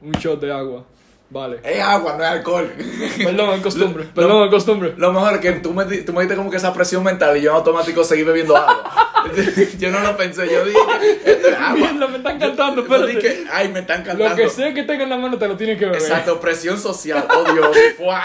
[0.02, 0.84] Un shot de agua.
[1.30, 1.58] Vale.
[1.64, 2.72] Es agua, no es alcohol.
[3.18, 4.04] Perdón, es costumbre.
[4.04, 4.94] Lo- Perdón, es costumbre.
[4.96, 7.40] Lo mejor es que tú me, tú me diste como que esa presión mental y
[7.40, 9.12] yo en automático seguí bebiendo agua.
[9.78, 10.78] yo no lo pensé, yo dije,
[11.24, 11.74] esto es agua.
[11.92, 13.28] Mierda, me están cantando, Yo- yo espérate.
[13.28, 14.28] dije, ay, me están cantando.
[14.28, 16.00] Lo que sea que tenga en la mano te lo tienes que beber.
[16.00, 17.76] Exacto, presión social, oh Dios.
[17.96, 18.22] Fuá.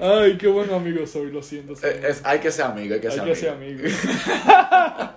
[0.00, 1.72] Ay, qué buen amigo soy, lo siento.
[1.84, 3.34] es- hay que ser amigo, hay que Hay ser que amigo.
[3.34, 3.88] ser amigo.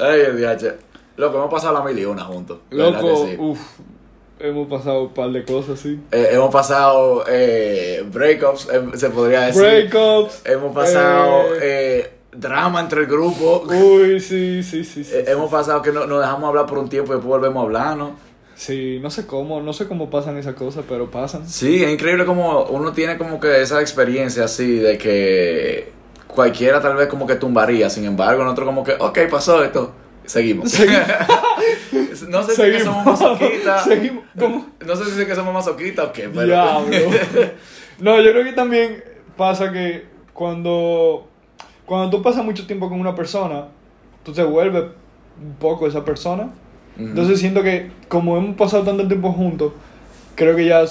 [0.00, 0.74] Ay, el DH.
[1.16, 2.60] Loco, hemos pasado la mil y una juntos.
[2.70, 3.60] ¿verdad Loco, que uff.
[4.42, 6.00] Hemos pasado un par de cosas, sí.
[6.12, 9.60] Eh, hemos pasado eh, breakups, eh, se podría decir.
[9.62, 10.42] Breakups.
[10.46, 13.64] Hemos pasado eh, eh, drama entre el grupo.
[13.68, 15.04] Uy, sí, sí, sí.
[15.26, 15.52] hemos sí.
[15.54, 18.12] pasado que no- nos dejamos hablar por un tiempo y después volvemos a hablar, ¿no?
[18.54, 21.48] Sí, no sé cómo, no sé cómo pasan esas cosas, pero pasan.
[21.48, 25.92] Sí, es increíble como uno tiene como que esa experiencia así de que
[26.26, 29.92] cualquiera tal vez como que tumbaría, sin embargo, nosotros como que, ok, pasó esto,
[30.26, 30.70] seguimos.
[30.70, 31.02] Seguimos.
[32.28, 33.84] no sé si es que somos masoquistas.
[33.88, 34.24] Seguimos.
[34.38, 34.66] ¿Cómo?
[34.84, 36.46] No sé si es que somos masoquistas o qué, pero...
[36.46, 36.96] Diablo.
[38.00, 39.04] No, yo creo que también
[39.36, 41.28] pasa que cuando,
[41.84, 43.66] cuando tú pasas mucho tiempo con una persona,
[44.24, 44.84] tú te vuelves
[45.38, 46.48] un poco esa persona.
[46.98, 49.72] Entonces siento que como hemos pasado tanto tiempo juntos,
[50.34, 50.84] creo que ya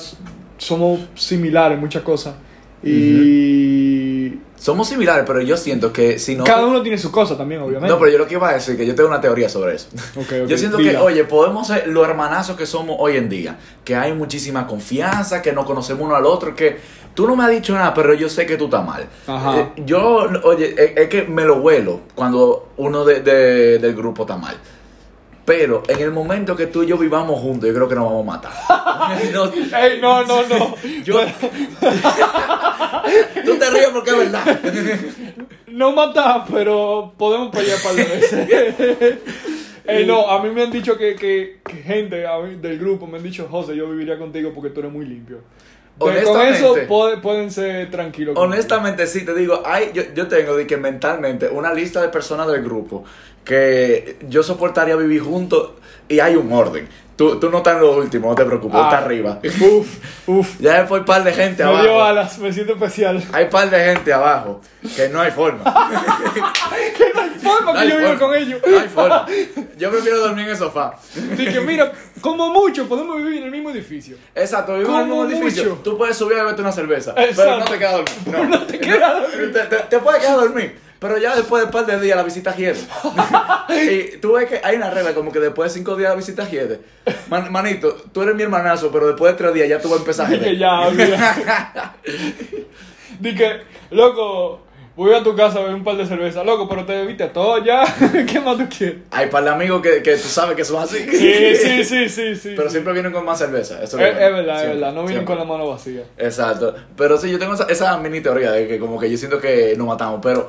[0.58, 2.36] somos similares en muchas cosas.
[2.84, 6.43] Y Somos similares, pero yo siento que si no...
[6.43, 7.88] cada uno tiene su cosa también, obviamente.
[7.88, 9.88] No, pero yo lo que iba a decir, que yo tengo una teoría sobre eso.
[10.17, 10.91] Ok, ok, Yo siento dila.
[10.91, 15.41] que, oye, podemos ser los hermanazos que somos hoy en día, que hay muchísima confianza,
[15.41, 16.78] que nos conocemos uno al otro, que
[17.13, 19.08] tú no me has dicho nada, pero yo sé que tú estás mal.
[19.28, 19.60] Ajá.
[19.60, 24.24] Eh, yo, oye, es, es que me lo huelo cuando uno de- de- del grupo
[24.24, 24.58] está mal.
[25.49, 28.21] Pero en el momento que tú y yo vivamos juntos, yo creo que nos vamos
[28.21, 28.51] a matar.
[29.33, 29.45] No,
[29.79, 30.75] Ey, no, no, no.
[31.03, 31.21] yo-
[33.45, 34.59] tú te ríes porque es verdad.
[35.65, 39.17] No matar, pero podemos pelear un par de veces.
[39.85, 43.08] Ey, no, a mí me han dicho que, que, que gente a mí del grupo
[43.08, 45.39] me han dicho, José, yo viviría contigo porque tú eres muy limpio.
[46.00, 46.58] De- con Honestamente.
[46.60, 48.35] eso puede- pueden ser tranquilos.
[48.37, 52.47] Honestamente, sí, te digo, hay, yo, yo tengo de que mentalmente una lista de personas
[52.47, 53.04] del grupo
[53.43, 55.71] que yo soportaría vivir juntos
[56.08, 56.87] y hay un orden.
[57.20, 58.86] Tú, tú no estás en lo último, no te preocupes, Ah.
[58.90, 59.40] estás arriba.
[59.44, 59.88] Uf,
[60.26, 60.56] uf.
[60.62, 62.04] Ya después hay par de gente Me dio abajo.
[62.04, 63.22] alas, me siento especial.
[63.34, 64.62] Hay par de gente abajo
[64.96, 65.62] que no hay forma.
[66.98, 68.20] que no hay forma No que yo viva forma.
[68.20, 68.62] con ellos.
[68.65, 69.26] No hay forma.
[69.78, 70.94] Yo prefiero dormir en el sofá.
[71.36, 71.92] Dije, mira,
[72.22, 74.15] como mucho podemos vivir en el mismo edificio.
[74.34, 75.74] Exacto, vivimos en el mismo edificio.
[75.84, 77.60] Tú puedes subir a beberte una cerveza, pero Exacto.
[77.60, 78.15] no te quedas dormir.
[78.28, 79.54] No, No te quedas dormir.
[79.54, 82.23] Te, te- te puedes quedar dormir, pero ya después de un par de días la
[82.23, 82.79] visita hiede.
[84.13, 86.47] y tú ves que hay una regla como que después de cinco días la visita
[86.50, 86.79] hiede.
[87.29, 90.02] Man- manito, tú eres mi hermanazo, pero después de tres días ya tú vas a
[90.02, 90.58] empezar a Dije, jeder.
[90.58, 91.95] ya, mira.
[93.19, 94.62] Dije, loco,
[94.95, 96.45] voy a tu casa a beber un par de cervezas.
[96.45, 97.83] Loco, pero te bebiste todo ya.
[98.27, 98.97] ¿Qué más tú quieres?
[99.12, 100.97] Hay par de amigos que, que tú sabes que son así.
[101.12, 102.54] Sí, sí, sí, sí, sí.
[102.56, 103.81] Pero siempre vienen con más cerveza.
[103.83, 104.87] Eso Es, verdad, es verdad.
[104.93, 105.25] No vienen siempre.
[105.25, 106.04] con la mano vacía.
[106.17, 106.75] Exacto.
[106.95, 109.73] Pero sí, yo tengo esa, esa mini teoría de que como que yo siento que
[109.77, 110.47] nos matamos, pero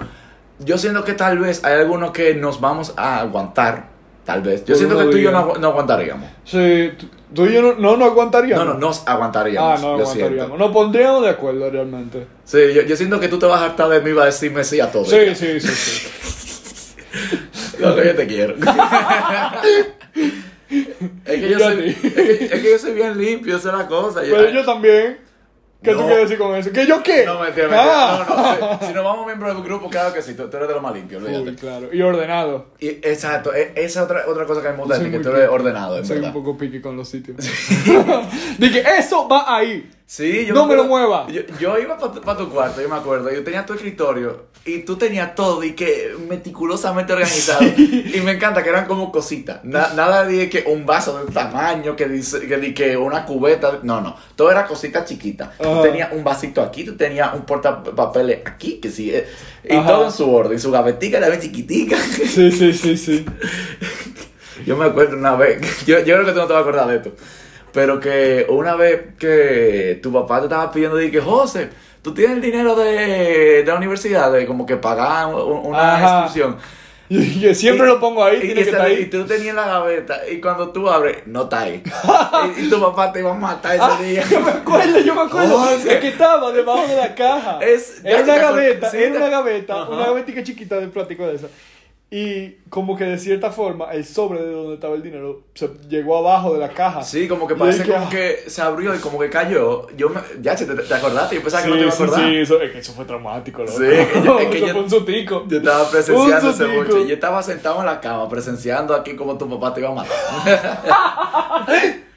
[0.61, 3.87] yo siento que tal vez hay algunos que nos vamos a aguantar,
[4.25, 4.61] tal vez.
[4.61, 6.29] Yo Por siento que tú y yo no, agu- no aguantaríamos.
[6.45, 6.93] Sí,
[7.35, 8.67] tú- y yo no, no, no aguantaríamos.
[8.67, 9.81] No, no, nos Ah, aguantaríamos.
[9.81, 10.59] no yo aguantaríamos.
[10.59, 12.27] Nos pondríamos de acuerdo realmente.
[12.45, 14.27] Sí, yo, yo siento que tú te vas a hartar de mí y vas a
[14.27, 15.05] decirme sí a todo.
[15.05, 16.09] Sí, sí, sí, sí.
[17.79, 18.55] Lo que yo te quiero.
[21.25, 23.87] es, que yo soy, es, que, es que yo soy bien limpio, esa es la
[23.87, 24.21] cosa.
[24.21, 25.19] Pero yo también.
[25.83, 26.07] ¿Qué tú No.
[26.09, 26.71] quieres decir con eso?
[26.73, 27.25] ¿Que yo qué?
[27.25, 27.85] No, mentira, mentira.
[27.91, 28.27] Ah.
[28.61, 28.79] No, no.
[28.81, 30.35] Si, si nos vamos miembros del grupo, claro que sí.
[30.35, 31.51] Tú, tú eres de lo más limpio, olvídate.
[31.51, 31.89] Uy, claro.
[31.93, 32.67] Y ordenado.
[32.79, 35.31] Y, exacto, e- esa es otra, otra cosa que me gusta de ti, que tú
[35.31, 36.37] eres ordenado, en Soy verdad.
[36.37, 37.39] un poco piqui con los sitios.
[38.59, 39.91] Dije, eso va ahí.
[40.13, 41.29] Sí, yo No me lo mueva.
[41.29, 43.31] Yo, yo iba para tu cuarto, yo me acuerdo.
[43.33, 47.63] Yo tenía tu escritorio y tú tenías todo y que meticulosamente organizado.
[47.65, 49.63] Y me encanta que eran como cositas.
[49.63, 53.79] Na- nada de que un vaso de tamaño, que dice que, que una cubeta.
[53.85, 54.17] No, no.
[54.35, 55.57] Todo era cositas chiquitas.
[55.59, 55.83] Tú Ajá.
[55.83, 59.15] tenías un vasito aquí, tú tenías un portapapeles aquí, que sí.
[59.15, 59.29] eh,
[59.63, 59.87] Y Ajá.
[59.93, 60.59] todo en su orden.
[60.59, 61.97] Su gavetica era bien chiquitica.
[61.97, 63.25] Sí, sí, sí, sí.
[64.67, 66.87] Yo me acuerdo una vez, yo, yo creo que tú no te vas a acordar
[66.89, 67.13] de esto,
[67.73, 71.69] pero que una vez que tu papá te estaba pidiendo, que José,
[72.03, 76.25] tú tienes el dinero de, de la universidad, de como que pagar un- una Ajá.
[76.27, 76.57] inscripción.
[77.13, 79.07] Y que siempre Y- lo pongo ahí, y, tiene y que estar y ahí.
[79.07, 81.83] tú lo tenías en la gaveta, y cuando tú abres, no está ahí.
[82.57, 84.23] y, y tu papá te iba a matar ese Ah, día.
[84.31, 85.71] yo me acuerdo, yo me acuerdo.
[85.75, 87.59] Es que estaba debajo de la caja.
[87.63, 91.49] Es- era una gaveta, sí, era una gaveta, una gavetica chiquita de plástico de esa.
[92.13, 96.17] Y como que de cierta forma, el sobre de donde estaba el dinero se llegó
[96.19, 97.05] abajo de la caja.
[97.05, 98.11] Sí, como que parece dije, como ah.
[98.11, 99.87] que se abrió y como que cayó.
[99.97, 102.21] Yo me, ya, te, te acordaste, yo pensaba que no te iba a acordar.
[102.29, 103.79] sí, eso, es que eso fue traumático, loco.
[103.79, 105.45] Sí, es que yo- es que yo- un sustico.
[105.47, 107.07] Yo estaba presenciando ese boche.
[107.07, 110.17] Yo estaba sentado en la cama presenciando aquí como tu papá te iba a matar.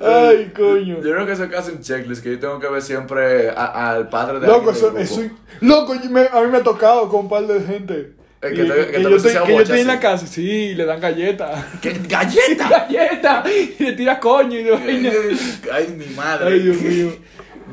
[0.00, 0.96] Ay, coño.
[0.96, 4.08] Yo creo que eso es casi un checklist que yo tengo que ver siempre al
[4.08, 5.20] padre de Loco, eso, eso,
[5.60, 8.13] loco, me- a mí me ha tocado con un par de gente.
[8.44, 9.88] Eh, que te- que que te yo estoy, que yo estoy en sí.
[9.88, 11.64] la casa, sí, le dan galletas.
[11.80, 11.98] ¿Qué?
[12.06, 12.68] ¡Galleta!
[12.88, 13.42] ¡Galleta!
[13.48, 15.10] Y le tiras coño y de vaina.
[15.72, 16.52] Ay, mi madre.
[16.52, 17.12] Ay, Dios mío.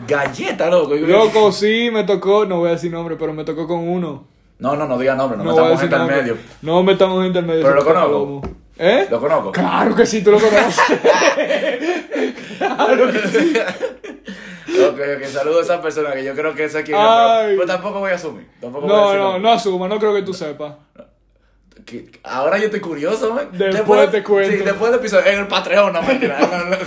[0.08, 0.96] Galleta, loco.
[0.96, 4.28] Loco, sí, me tocó, no voy a decir nombre, pero me tocó con uno.
[4.60, 6.38] No, no, no diga nombre, no, No metamos gente al medio.
[6.62, 7.64] No metamos gente al medio.
[7.64, 8.42] Pero lo conozco.
[8.78, 9.08] ¿Eh?
[9.12, 9.52] Lo conozco.
[9.52, 10.76] Claro que sí, tú lo conoces.
[12.58, 13.54] claro que sí.
[14.90, 16.92] Ok, ok, saludo a esa persona que yo creo que es aquí.
[16.92, 18.48] Pero, pero tampoco voy a asumir.
[18.60, 20.74] Tampoco voy a No, decir no, no asuma, no creo que tú sepas.
[21.86, 23.50] Que- Ahora yo estoy curioso, man.
[23.54, 24.52] Después te cuento.
[24.52, 25.26] Sí, después del episodio.
[25.32, 26.40] En el Patreon, no mentira.
[26.40, 26.78] No, no, no.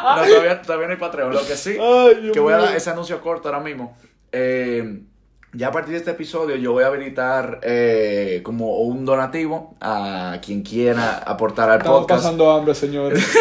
[0.00, 1.32] No, todavía, todavía no hay Patreon.
[1.32, 3.96] Lo que sí, Ay, que voy a dar ese anuncio corto ahora mismo.
[4.32, 5.00] Eh,
[5.52, 10.38] ya a partir de este episodio yo voy a habilitar eh, como un donativo a
[10.44, 12.22] quien quiera aportar al Estamos podcast.
[12.22, 13.24] pasando hambre, señores.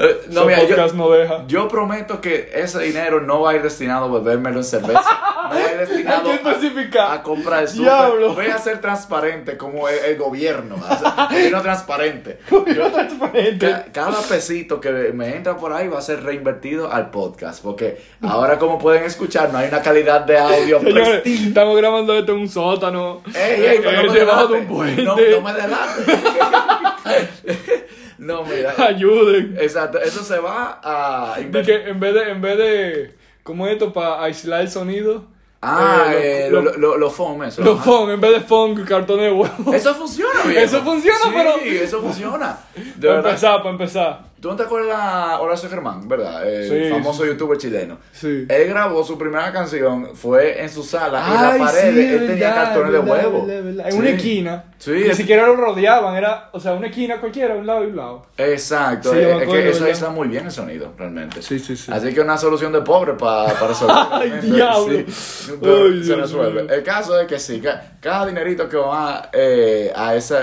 [0.00, 1.44] Eh, no, mira, yo, podcast no deja.
[1.48, 5.02] yo prometo que ese dinero no va a ir destinado a bebérmelo en cerveza.
[5.02, 7.84] No va a ir destinado a- a compra de súper.
[7.84, 8.34] Diablo.
[8.34, 10.76] Voy a ser transparente como el, el gobierno.
[10.76, 12.38] O sea, gobierno transparente.
[12.50, 13.66] Yo transparente.
[13.66, 17.62] Ca- Cada pesito que me entra por ahí va a ser reinvertido al podcast.
[17.62, 21.22] Porque ahora, como pueden escuchar, no hay una calidad de audio Señores.
[21.48, 23.22] estamos grabando esto en un sótano.
[23.34, 23.78] ¡Ey, ey!
[23.82, 25.02] Pero Eh, no me debajo de un puente.
[25.02, 25.52] No, no me
[28.18, 28.74] no, mira.
[28.78, 29.56] Ayuden.
[29.60, 29.98] Exacto.
[30.00, 33.92] Eso se va a que en vez de, en vez de, ¿cómo es esto?
[33.92, 35.24] Para aislar el sonido.
[35.60, 37.62] Ah, eh, eh, lo- lo, lo, lo foam, eso.
[37.62, 39.74] Los phone, en vez de phone, cartón de huevo.
[39.74, 40.60] Eso funciona, viejo.
[40.64, 42.58] Eso funciona, sí, pero- Sí, eso funciona.
[43.00, 44.20] Para empezar, para empezar.
[44.40, 46.48] ¿Tú no te acuerdas Horacio Germán, verdad?
[46.48, 47.28] El Sí, famoso sí.
[47.30, 47.98] youtuber chileno.
[48.12, 48.46] Sí.
[48.48, 52.54] Él grabó su primera canción, fue en su sala, y la pared sí, él tenía
[52.54, 53.46] cartones es de huevo.
[53.46, 53.88] verdad.
[53.88, 54.64] En una esquina.
[54.78, 57.86] Sí, Ni es- siquiera lo rodeaban, era, o sea, una esquina cualquiera, un lado y
[57.88, 58.26] un lado.
[58.36, 59.88] Exacto, es, que eso ¿verdad?
[59.88, 61.42] está muy bien el sonido, realmente.
[61.42, 61.90] Sí, sí, sí.
[61.92, 63.96] Así que una solución de pobre para resolver.
[64.12, 65.02] Ay, diablo.
[65.10, 65.52] sí.
[65.60, 66.72] Pero Ay, se resuelve.
[66.72, 67.70] El caso es que sí, que
[68.00, 70.36] cada dinerito que va eh, a, ese,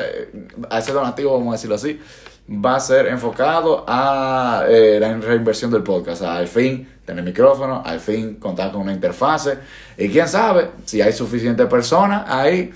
[0.70, 1.98] a ese donativo, vamos a decirlo así,
[2.48, 8.00] va a ser enfocado a eh, la reinversión del podcast, al fin tener micrófono, al
[8.00, 9.58] fin contar con una interfase
[9.98, 12.72] y quién sabe si hay suficiente personas ahí,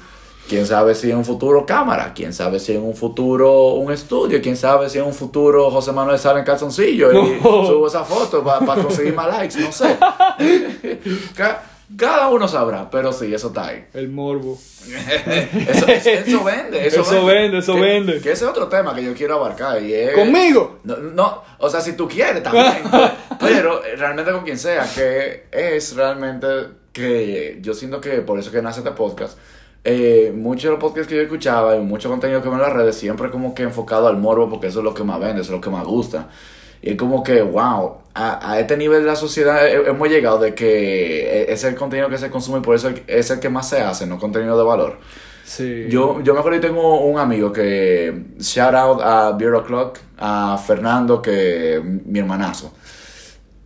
[0.47, 4.41] quién sabe si en un futuro cámara, quién sabe si en un futuro un estudio,
[4.41, 7.65] quién sabe si en un futuro José Manuel sale en calzoncillo y No.
[7.67, 9.97] subo esa foto para conseguir más likes, no sé.
[11.97, 13.85] Ca- Cada uno sabrá, pero sí, eso está ahí.
[13.93, 14.57] El morbo.
[15.67, 18.13] eso, eso- eso vende, eso, Eso vende, eso Que- vende.
[18.21, 20.13] Que ese es otro tema que yo quiero abarcar y es...
[20.13, 20.79] ¿Conmigo?
[20.83, 25.45] No, no, o sea, si tú quieres también, pero, pero realmente con quien sea, que
[25.51, 26.47] es realmente
[26.93, 29.37] que yo siento que por eso que nace este podcast,
[29.83, 32.73] eh, muchos de los podcasts que yo escuchaba y mucho contenido que veo en las
[32.73, 35.51] redes siempre como que enfocado al morbo porque eso es lo que más vende, eso
[35.51, 36.27] es lo que más gusta.
[36.81, 40.39] Y es como que, wow, a, a este nivel de la sociedad he- hemos llegado
[40.39, 43.69] de que es el contenido que se consume y por eso es el que más
[43.69, 44.97] se hace, no contenido de valor.
[45.43, 45.87] Sí.
[45.89, 50.57] Yo, yo me acuerdo que tengo un amigo que, shout out a Beer O'Clock, a
[50.65, 52.71] Fernando, que mi hermanazo.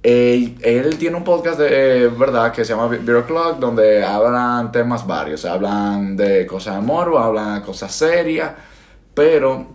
[0.01, 4.71] Él, él tiene un podcast de eh, verdad que se llama Beer O'Clock, donde hablan
[4.71, 5.45] temas varios.
[5.45, 8.51] Hablan de cosas de morbo, hablan de cosas serias,
[9.13, 9.67] pero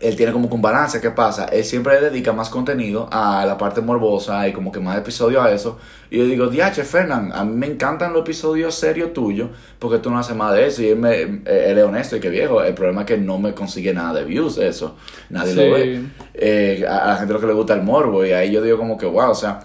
[0.00, 1.00] él tiene como que un balance.
[1.00, 1.44] ¿Qué pasa?
[1.46, 5.44] Él siempre le dedica más contenido a la parte morbosa y como que más episodios
[5.44, 5.78] a eso.
[6.10, 10.10] Y yo digo, diache, Fernán, a mí me encantan los episodios serios tuyos porque tú
[10.10, 10.82] no haces más de eso.
[10.82, 12.62] Y él, me, eh, él es honesto y que viejo.
[12.62, 14.96] El problema es que no me consigue nada de views eso.
[15.28, 15.68] Nadie lo Sí.
[15.70, 16.02] ve.
[16.34, 18.24] Eh, a, la gente lo que le gusta el morbo.
[18.24, 19.60] Y ahí yo digo como que, wow, o sea...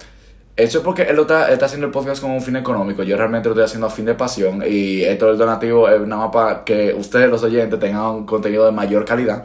[0.58, 3.04] Eso es porque él, lo está, él está haciendo el podcast con un fin económico.
[3.04, 4.64] Yo realmente lo estoy haciendo a fin de pasión.
[4.66, 8.66] Y esto del donativo es nada más para que ustedes, los oyentes, tengan un contenido
[8.66, 9.44] de mayor calidad.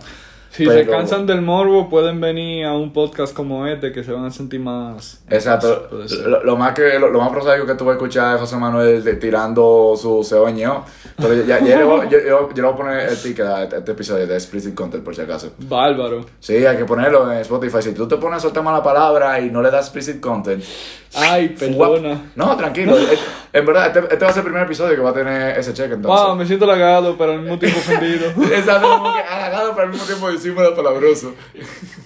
[0.51, 4.11] Si se Pero- cansan del morbo, pueden venir a un podcast como este que se
[4.11, 5.23] van a sentir más.
[5.31, 5.87] Exacto.
[5.89, 6.27] Puede ser.
[6.27, 9.05] Lo, lo más que lo, lo más prosaico que vas a escuchar es José Manuel
[9.05, 10.85] de- tirando su cebañeo.
[11.17, 13.77] Pero ya, ya voy- yo, yo, yo le voy a poner el ticket a este,
[13.79, 15.53] este episodio de explicit content por si acaso.
[15.59, 16.25] Bárbaro.
[16.41, 17.81] Sí, hay que ponerlo en Spotify.
[17.83, 20.65] Si tú te pones a soltar mala palabra y no le das explicit content.
[21.15, 22.31] Ay, perdona.
[22.37, 22.97] No, tranquilo.
[22.97, 23.19] Eh,
[23.53, 25.75] en verdad, este, este va a ser el primer episodio que va a tener ese
[25.75, 26.25] check entonces.
[26.27, 28.31] Wow, me siento halagado, pero al mismo tiempo ofendido.
[28.55, 31.35] Exacto, como que halagado, pero al mismo tiempo decimos palabroso.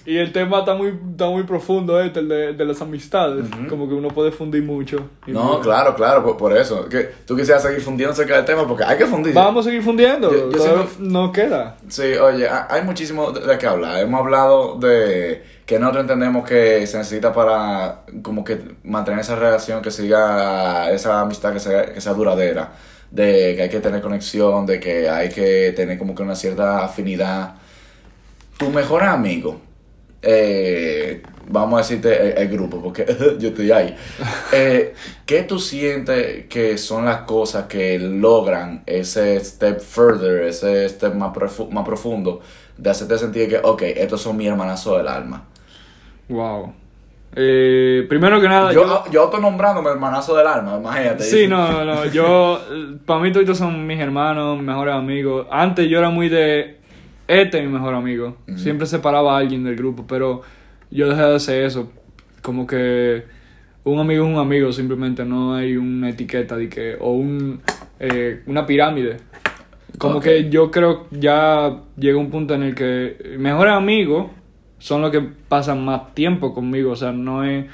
[0.05, 3.45] Y el tema está muy, está muy profundo, este, el de, de las amistades.
[3.69, 4.97] Como que uno puede fundir mucho.
[5.27, 6.87] No, muy- claro, claro, por, por eso.
[6.89, 9.33] Que tú quisieras seguir fundiendo acerca del tema porque hay que fundir.
[9.33, 10.31] Vamos a seguir fundiendo.
[10.51, 11.77] Yo- no queda.
[11.87, 13.99] Sí, oye, ha- hay muchísimo de, de qué hablar.
[13.99, 19.81] Hemos hablado de que nosotros entendemos que se necesita para como que mantener esa relación,
[19.81, 22.73] que siga esa amistad que sea, que sea duradera,
[23.09, 26.83] de que hay que tener conexión, de que hay que tener como que una cierta
[26.85, 27.55] afinidad.
[28.57, 29.59] Tu mejor amigo,
[30.21, 33.05] eh, vamos a decirte el, el grupo, porque
[33.39, 33.95] yo estoy ahí.
[34.53, 34.93] Eh,
[35.25, 41.33] ¿Qué tú sientes que son las cosas que logran ese step further, ese step más,
[41.33, 42.41] profu- más profundo,
[42.77, 45.45] de hacerte sentir que, ok, estos son mi hermanazo del alma?
[46.27, 46.73] Wow.
[47.35, 51.23] Eh, primero que nada, Yo, yo autonombrándome hermanazo del alma, imagínate.
[51.23, 52.05] Sí, no, no, no.
[52.05, 52.59] Yo,
[53.05, 55.47] para mí todos son mis hermanos, mis mejores amigos.
[55.51, 56.79] Antes yo era muy de,
[57.27, 58.37] este es mi mejor amigo.
[58.55, 60.41] Siempre separaba a alguien del grupo, pero
[60.91, 61.91] yo dejé de hacer eso.
[62.41, 63.23] Como que
[63.83, 67.61] un amigo es un amigo, simplemente no hay una etiqueta de que, o un,
[67.99, 69.17] eh, una pirámide.
[69.97, 74.27] Como que yo creo que ya llega un punto en el que mejores amigos
[74.77, 77.65] son los que pasan más tiempo conmigo, o sea, no es...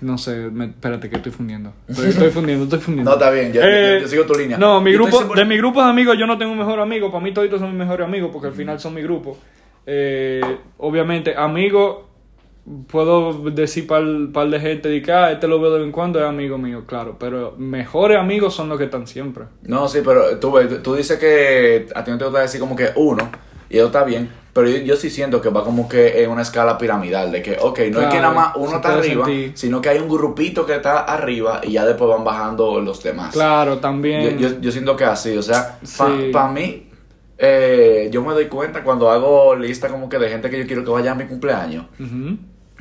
[0.00, 1.72] No sé, me- espérate que estoy fundiendo.
[1.88, 3.10] Estoy, estoy fundiendo, estoy fundiendo.
[3.10, 4.56] No, está bien, yo- yo- yo sigo tu línea.
[4.58, 7.10] No, mi Yo grupo, de mi grupo de amigos yo no tengo un mejor amigo.
[7.10, 9.36] Para mí todos son mis mejores amigos porque al final son mi grupo.
[9.86, 10.40] Eh,
[10.78, 12.04] obviamente, amigos,
[12.90, 15.92] puedo decir par, par de gente de que ah, este lo veo de vez en
[15.92, 17.16] cuando, es amigo mío, claro.
[17.18, 19.44] Pero mejores amigos son los que están siempre.
[19.62, 22.76] No, sí, pero tú, ves, tú dices que a ti no te gusta decir como
[22.76, 23.30] que uno,
[23.70, 26.42] y eso está bien, pero yo, yo sí siento que va como que en una
[26.42, 29.52] escala piramidal, de que, ok, no es Claro, que nada más uno está arriba, sentir.
[29.54, 33.32] sino que hay un grupito que está arriba y ya después van bajando los demás.
[33.32, 34.38] Claro, también.
[34.38, 36.30] yo, yo siento que así, o sea, Sí.
[36.32, 36.88] para mí,
[37.40, 40.82] eh, yo me doy cuenta cuando hago lista como que de gente que yo quiero
[40.84, 41.84] que vaya a mi cumpleaños.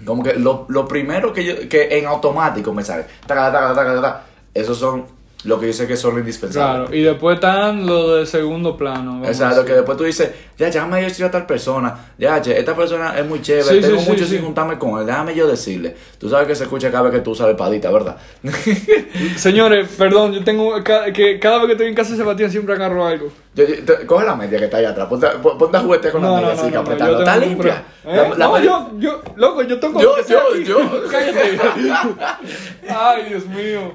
[0.06, 3.96] Como que lo, lo primero que yo, que en automático me sale, taca, taca, taca,
[3.96, 4.24] taca,
[4.54, 5.06] esos son
[5.44, 6.88] lo que yo sé que son indispensables.
[6.90, 9.24] Claro, y después están los de segundo plano.
[9.26, 12.76] Exacto, que después tú dices, ya, déjame yo decir a tal persona, ya, che, esta
[12.76, 14.32] persona es muy chévere, Sí, tengo sí, mucho sí.
[14.36, 15.96] sin juntarme con él, déjame yo decirle.
[16.18, 18.18] Tú sabes que se escucha cada vez que tú usas la espadita, ¿verdad?
[19.38, 23.06] Señores, perdón, yo tengo que cada vez que estoy en casa de Sebastián siempre agarro
[23.06, 23.30] algo.
[23.54, 26.12] Yo- yo- te- coge la media que está ahí atrás, ponte, pon- ponte a juguete
[26.12, 27.20] con la media así, que apretando.
[27.20, 27.84] Está tengo limpia.
[28.04, 28.16] pro- ¿Eh?
[28.16, 30.78] La- la no, media- yo, yo, loco, yo toco Yo, yo, yo.
[31.12, 31.58] Cállate.
[32.90, 33.94] Ay, Dios mío.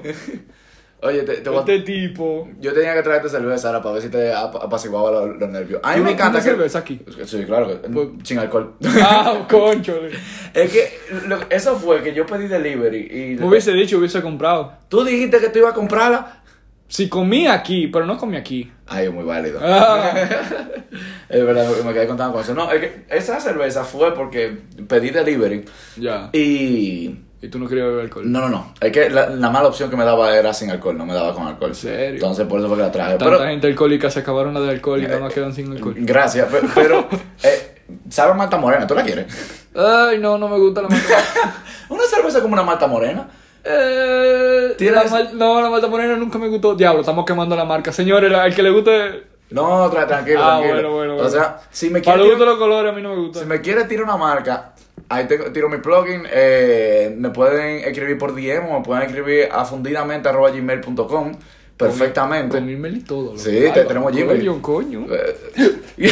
[1.03, 2.47] Oye, te, te voy a- Este tipo.
[2.59, 5.81] yo tenía que traerte cerveza ahora para ver si te ap- apaciguaba los, los nervios.
[5.83, 6.45] A mí ¿Tú me encanta que...
[6.45, 7.01] cerveza aquí?
[7.25, 8.73] Sí, claro, que- Pues- sin alcohol.
[9.01, 10.11] Ah, conchole.
[10.53, 10.97] es que
[11.27, 13.35] lo- eso fue que yo pedí delivery y...
[13.39, 14.73] Me hubiese dicho, hubiese comprado.
[14.89, 16.39] Tú dijiste que tú ibas a comprarla.
[16.87, 18.71] Si comí aquí, pero no comí aquí.
[18.85, 19.59] Ay, es muy válido.
[19.63, 20.13] Ah,
[21.29, 22.53] Es verdad, me quedé contando con eso.
[22.53, 25.65] No, es que esa cerveza fue porque pedí delivery
[25.97, 26.29] ya.
[26.33, 27.15] y...
[27.43, 28.31] Y tú no querías beber alcohol.
[28.31, 28.73] No, no, no.
[28.79, 31.33] Es que la, la mala opción que me daba era sin alcohol, no me daba
[31.35, 31.71] con alcohol.
[31.71, 32.13] ¿En serio?
[32.13, 33.09] Entonces por eso fue que la traje.
[33.17, 35.69] Tanta Pero, gente alcohólica se acabaron la de alcohol y Eh, nada más quedan sin
[35.73, 35.93] alcohol.
[35.97, 37.05] gracias, pe- pero...
[37.43, 38.87] eh, ¿Sabe a Malta Morena?
[38.87, 39.25] ¿Tú la quieres?
[39.75, 41.15] Ay, no, no me gusta la malta.
[41.89, 43.27] Una cerveza como una Malta Morena.
[43.65, 46.75] eh, ¿Tienes- la mal- no, la malta morena nunca me gustó.
[46.75, 47.91] Diablo, estamos quemando la marca.
[47.91, 49.23] Señores, el que le guste.
[49.51, 50.73] No, tra- tranquilo, Ah, tranquilo.
[50.73, 51.29] bueno, bueno, O bueno.
[51.29, 53.39] sea, si me Para quiere tirar, los colores, a mí no me gusta.
[53.41, 54.73] si me quiere tirar una marca,
[55.09, 56.23] ahí tengo- tiro mi plugin.
[56.31, 61.31] eh, me pueden escribir por DM o me pueden escribir a fundidamente.gmail.com
[61.77, 62.57] perfectamente.
[62.57, 63.37] Con email y todo.
[63.37, 64.39] Sí, te tenemos Gmail.
[64.61, 65.05] Coño, coño.
[65.09, 65.35] Eh,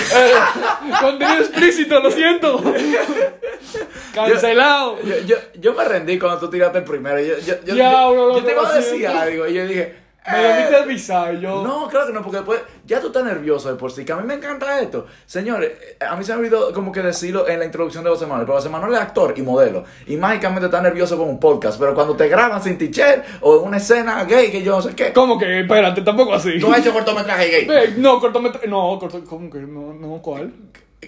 [1.01, 2.61] Contenido explícito, lo siento.
[4.13, 4.97] Cancelado.
[5.03, 7.19] Yo, yo, yo me rendí cuando tú tiraste el primero.
[7.19, 10.00] Yo, yo, yo, Diablo, yo, te iba a decir algo y yo dije.
[10.29, 11.63] Me eh, debiste avisar, yo.
[11.63, 14.17] No, claro que no, porque después ya tú estás nervioso de por sí, que a
[14.17, 15.07] mí me encanta esto.
[15.25, 18.27] Señores, eh, a mí se me olvidó como que decirlo en la introducción de José
[18.27, 21.79] Manuel, pero José Manuel es actor y modelo, y mágicamente está nervioso con un podcast,
[21.79, 24.93] pero cuando te graban sin teacher o en una escena gay, que yo no sé
[24.95, 25.61] qué, ¿Cómo que?
[25.61, 26.59] Espérate, tampoco así.
[26.59, 27.65] tú has hecho cortometraje gay.
[27.65, 28.67] Ve, No, cortometraje.
[28.67, 29.59] No, corto, ¿cómo que?
[29.59, 30.53] No, no, ¿cuál?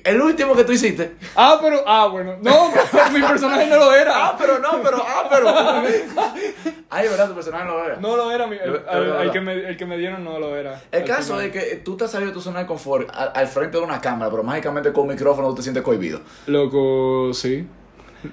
[0.04, 1.16] El último que tú hiciste.
[1.36, 1.84] Ah, pero.
[1.86, 2.36] Ah, bueno.
[2.42, 2.72] No,
[3.12, 4.12] mi personaje no lo era.
[4.30, 5.50] Ah, pero no, pero, ah, pero.
[6.90, 7.96] Ay, verdad, tu personaje no lo era.
[7.98, 8.48] No lo era.
[8.48, 8.82] mi- el,
[9.22, 10.82] el- que me, el que me dieron no lo era.
[10.92, 13.48] El caso es que tú te has salido de tu zona de confort al, al
[13.48, 16.22] frente de una cámara, pero mágicamente con un micrófono tú te sientes cohibido.
[16.48, 17.68] Loco, sí.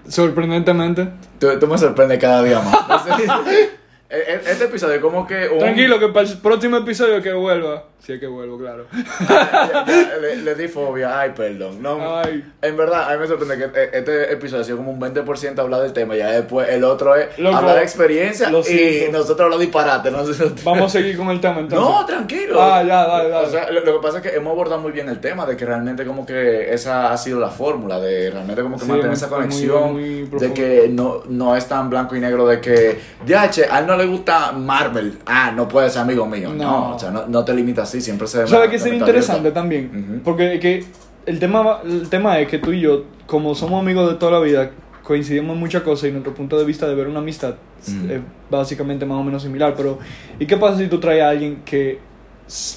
[0.08, 1.08] Sorprendentemente.
[1.38, 3.04] Tú, tú me sorprendes cada día más.
[4.10, 5.48] E- e- este episodio como que...
[5.48, 7.84] un- Tranquilo, que para el próximo episodio que vuelva.
[8.00, 8.86] Si es que vuelvo, claro.
[9.28, 11.82] Ya- ya, le, le di fobia, ay, perdón.
[11.82, 12.42] No, Ay.
[12.62, 15.58] En verdad, a mí me sorprende que eh, este episodio ha sido como un 20%
[15.58, 18.48] hablar del tema, ya después el otro es Loco, hablar de experiencia
[19.08, 20.10] y nosotros lo disparate.
[20.10, 21.78] No, sé si- Vamos a seguir con el tema entonces.
[21.78, 22.60] No, tranquilo.
[22.60, 23.46] Ah, ya, dale, dale.
[23.46, 25.56] O sea, lo, lo que pasa es que hemos abordado muy bien el tema de
[25.56, 29.12] que realmente como que esa ha sido la fórmula, de realmente como que Sí, mantener
[29.12, 33.48] esa conexión, muy de que no, no es tan blanco y negro de que, ya,
[33.50, 36.50] che, a él no le gusta Marvel, ah, no puede ser amigo mío.
[36.52, 36.94] No, No.
[36.94, 38.46] o sea, no, no te limitas así, siempre se...
[38.46, 39.90] ¿Sabes qué sería interesante también?
[40.14, 40.22] Ujú.
[40.24, 40.84] Porque que
[41.26, 44.40] el tema, el tema es que tú y yo, como somos amigos de toda la
[44.40, 44.70] vida,
[45.02, 47.54] coincidimos en muchas cosas y nuestro punto de vista de ver una amistad
[47.86, 48.20] es
[48.50, 49.74] básicamente más o menos similar.
[49.76, 49.98] Pero,
[50.38, 51.98] ¿y qué pasa si tú traes a alguien que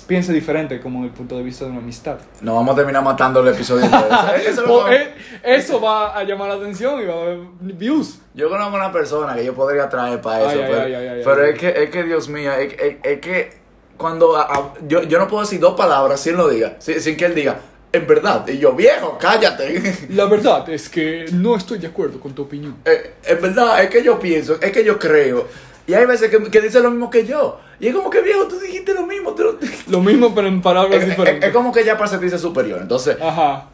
[0.07, 2.17] piense diferente como el punto de vista de una amistad?
[2.41, 3.85] No vamos a terminar matando el episodio.
[4.47, 5.13] Eso Pues, eh,
[5.43, 8.19] eso va a llamar la atención y va a haber views.
[8.33, 11.49] Yo conozco una persona que yo podría traer para eso, Ay, pero, ay, pero ay.
[11.53, 13.53] es, que, es que, Dios mío, es, es- es que
[13.97, 17.15] cuando a- a- yo, yo no puedo decir dos palabras sin lo diga, sin, sin
[17.17, 17.59] que él diga,
[17.91, 20.07] en verdad, y yo, viejo, cállate.
[20.09, 22.77] La verdad es que no estoy de acuerdo con tu opinión.
[22.85, 25.47] Eh, en verdad, es que yo pienso, es que yo creo.
[25.85, 27.59] Y hay veces que, que dice lo mismo que yo.
[27.79, 29.33] Y es como que, viejo, tú dijiste lo mismo.
[29.33, 29.57] tú
[29.87, 31.49] Lo mismo, pero en palabras es, es- diferentes.
[31.49, 32.79] es como que ya para sentirse superior.
[32.81, 33.65] Entonces, Ajá.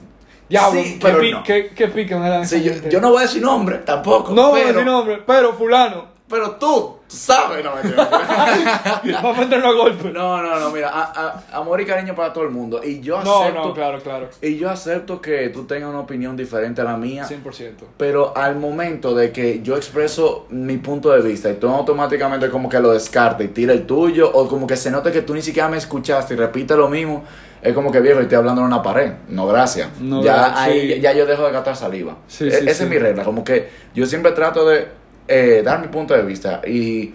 [0.50, 1.44] Diablo, Sí, qué, pero no.
[1.44, 4.34] qué, qué sí, yo, yo no voy a decir nombre tampoco.
[4.34, 6.06] No voy a decir nombre, pero fulano.
[6.30, 8.08] Pero tú, tú sabes, no mentira.
[9.24, 10.12] Vamos a meternos a golpe.
[10.12, 12.82] No, no, no, mira, a- a- amor y cariño para todo el mundo.
[12.84, 14.30] Y yo No, acepto, no, claro, claro.
[14.42, 17.26] y yo acepto que tú tengas una opinión diferente a la mía.
[17.28, 17.72] 100%.
[17.98, 22.70] Pero al momento de que yo expreso mi punto de vista y tú automáticamente como
[22.70, 25.42] que lo descartes y tira el tuyo, o como que se note que tú ni
[25.42, 27.24] siquiera me escuchaste y repites lo mismo,
[27.62, 29.14] es como que viejo y estoy hablando en una pared.
[29.30, 29.90] No, gracias.
[30.00, 32.18] No, ya ahí ya yo dejo de gastar saliva.
[32.28, 33.24] Sí, E- sí, Esa es mi regla.
[33.24, 34.99] Como que yo siempre trato de
[35.30, 37.14] eh, dar mi punto de vista y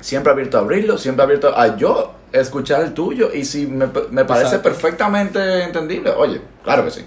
[0.00, 4.24] siempre abierto a abrirlo, siempre abierto a yo escuchar el tuyo y si me, me
[4.24, 4.62] parece Exacto.
[4.62, 7.04] perfectamente entendible, oye, claro que sí.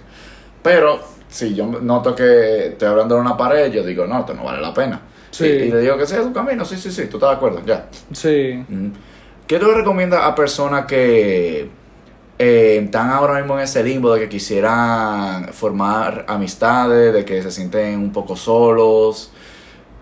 [0.62, 4.44] Pero si yo noto que estoy hablando de una pared, yo digo, no, esto no
[4.44, 5.00] vale la pena.
[5.32, 5.46] Sí.
[5.46, 7.62] Y, y le digo que sea su camino, sí, sí, sí, tú estás de acuerdo,
[7.66, 7.88] ya.
[8.12, 8.64] Sí.
[8.68, 8.90] Mm.
[9.48, 11.70] ¿Qué tú recomiendas a personas que
[12.38, 17.50] eh, están ahora mismo en ese limbo de que quisieran formar amistades, de que se
[17.50, 19.32] sienten un poco solos?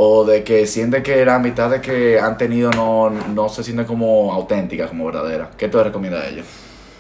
[0.03, 4.33] O de que sienten que las amistades que han tenido no, no se sienten como
[4.33, 5.49] auténticas, como verdaderas.
[5.55, 6.45] ¿Qué tú le recomiendas a ellos?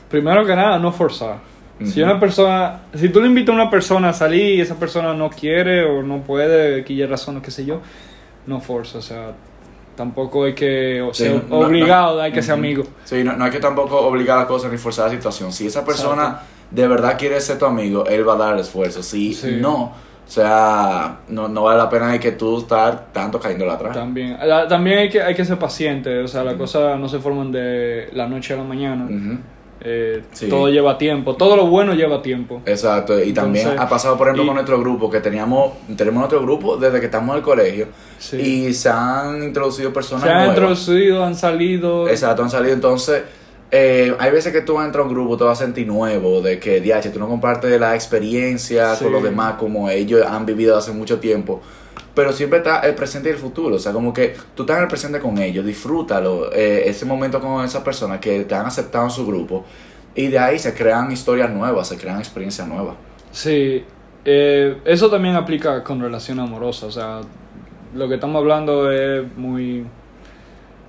[0.07, 1.37] Primero que nada, no forzar.
[1.83, 5.15] Si una persona, si tú le invitas a una persona a salir y esa persona
[5.15, 7.81] no quiere o no puede, que ya razón, qué sé yo,
[8.45, 9.31] no forza, o sea,
[9.95, 12.83] tampoco hay que o Sí, no- obligado, no- hay que ser amigo.
[13.03, 15.51] Sí, no, no hay que tampoco obligar a cosas ni forzar la situación.
[15.51, 19.01] Si esa persona de verdad quiere ser tu amigo, él va a dar el esfuerzo.
[19.01, 19.57] Si Sí.
[19.59, 19.91] no,
[20.31, 23.93] sea, no, no vale la pena de que tú estar tanto cayendo atrás.
[23.93, 27.19] También, la- también hay que, hay que ser paciente, o sea, las cosas no se
[27.19, 29.07] forman de la noche a la mañana.
[29.83, 30.47] Eh, Sí.
[30.47, 32.61] Todo lleva tiempo, todo lo bueno lleva tiempo.
[32.67, 36.39] Exacto, y también ha pasado, por ejemplo, y- con nuestro grupo, que teníamos, tenemos nuestro
[36.43, 37.87] grupo desde que estamos en el colegio,
[38.19, 38.37] Sí.
[38.37, 40.55] y se han introducido personas Se han nuevas.
[40.55, 42.07] introducido, han salido.
[42.07, 42.73] Exacto, han salido.
[42.75, 43.23] Entonces,
[43.71, 46.59] eh, hay veces que tú entras a un grupo, te vas a sentir nuevo, de
[46.59, 49.03] que, DH, tú no compartes la experiencia Sí.
[49.05, 51.61] con los demás como ellos han vivido hace mucho tiempo.
[52.13, 53.77] Pero siempre está el presente y el futuro.
[53.77, 57.39] O sea, como que tú estás en el presente con ellos, disfrútalo, eh, ese momento
[57.39, 59.63] con esas personas que te han aceptado en su grupo.
[60.13, 62.95] Y de ahí se crean historias nuevas, se crean experiencias nuevas.
[63.31, 63.85] Sí,
[64.25, 67.21] eh, eso también aplica con relación amorosa, o sea,
[67.95, 69.85] lo que estamos hablando es muy...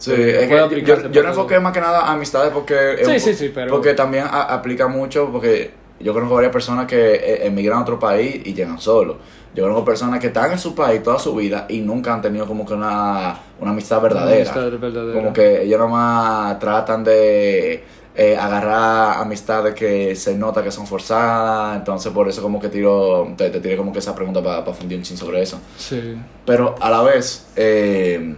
[0.03, 3.03] Sí, es que yo, yo no enfoqué más que nada a amistades porque...
[3.05, 7.15] Sí, sí, sí, pero- Porque también a- aplica mucho, porque yo conozco varias personas que
[7.15, 9.17] eh, emigran a otro país y llegan solos.
[9.55, 12.47] Yo conozco personas que están en su país toda su vida y nunca han tenido
[12.47, 14.51] como que una, una amistad verdadera.
[14.51, 15.21] Una amistad verdadera.
[15.21, 17.85] Como que ellos nomás tratan de
[18.17, 23.35] eh, agarrar amistades que se nota que son forzadas, entonces por eso como que tiro,
[23.37, 25.61] te, te tiré como que esa pregunta para fundir un chin sobre eso.
[25.77, 28.35] Sí, Pero a la vez, eh,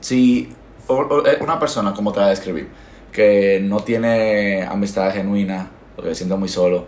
[0.00, 0.48] si
[0.88, 2.68] una persona, como te voy a describir,
[3.12, 6.86] que no tiene amistades genuinas, o que se siente muy solo,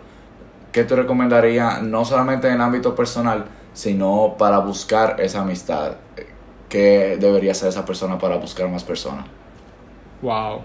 [0.73, 5.93] ¿qué te recomendaría no solamente en el ámbito personal, sino para buscar esa amistad?
[6.69, 9.25] ¿Qué debería hacer esa persona para buscar más personas?
[10.23, 10.63] wow.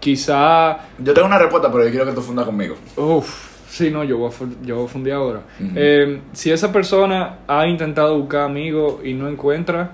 [0.00, 0.78] Quizá...
[0.98, 2.74] Yo tengo una respuesta, pero yo quiero que tú fundas conmigo.
[2.96, 5.42] Uf, sí, no, yo voy a, yo voy a fundir ahora.
[5.76, 9.92] Eh, si esa persona ha intentado buscar amigos y no encuentra,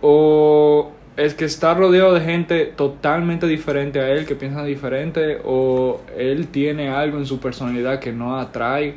[0.00, 6.00] o es que está rodeado de gente totalmente diferente a él, que piensan diferente, o
[6.16, 8.94] él tiene algo en su personalidad que no atrae,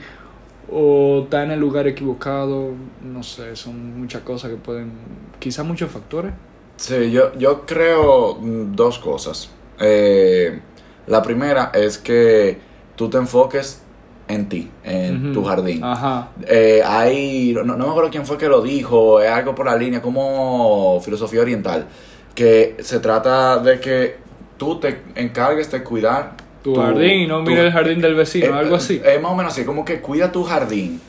[0.71, 4.91] o está en el lugar equivocado, no sé, son muchas cosas que pueden,
[5.39, 6.33] quizás muchos factores.
[6.77, 9.49] Sí, yo, yo creo mm, dos cosas.
[9.79, 10.59] Eh,
[11.07, 12.57] la primera es que
[12.95, 13.82] tú te enfoques
[14.27, 15.83] en ti, en tu jardín.
[15.83, 16.29] Ajá.
[16.47, 19.75] Eh, hay, no, no me acuerdo quién fue que lo dijo, es algo por la
[19.75, 21.85] línea, como filosofía oriental,
[22.35, 24.17] que se trata de que
[24.57, 28.45] tú te encargues de cuidar Tu jardín y no tu- mire el jardín del vecino,
[28.45, 29.01] eh, algo así.
[29.03, 31.01] Es más o menos así, como que cuida tu jardín.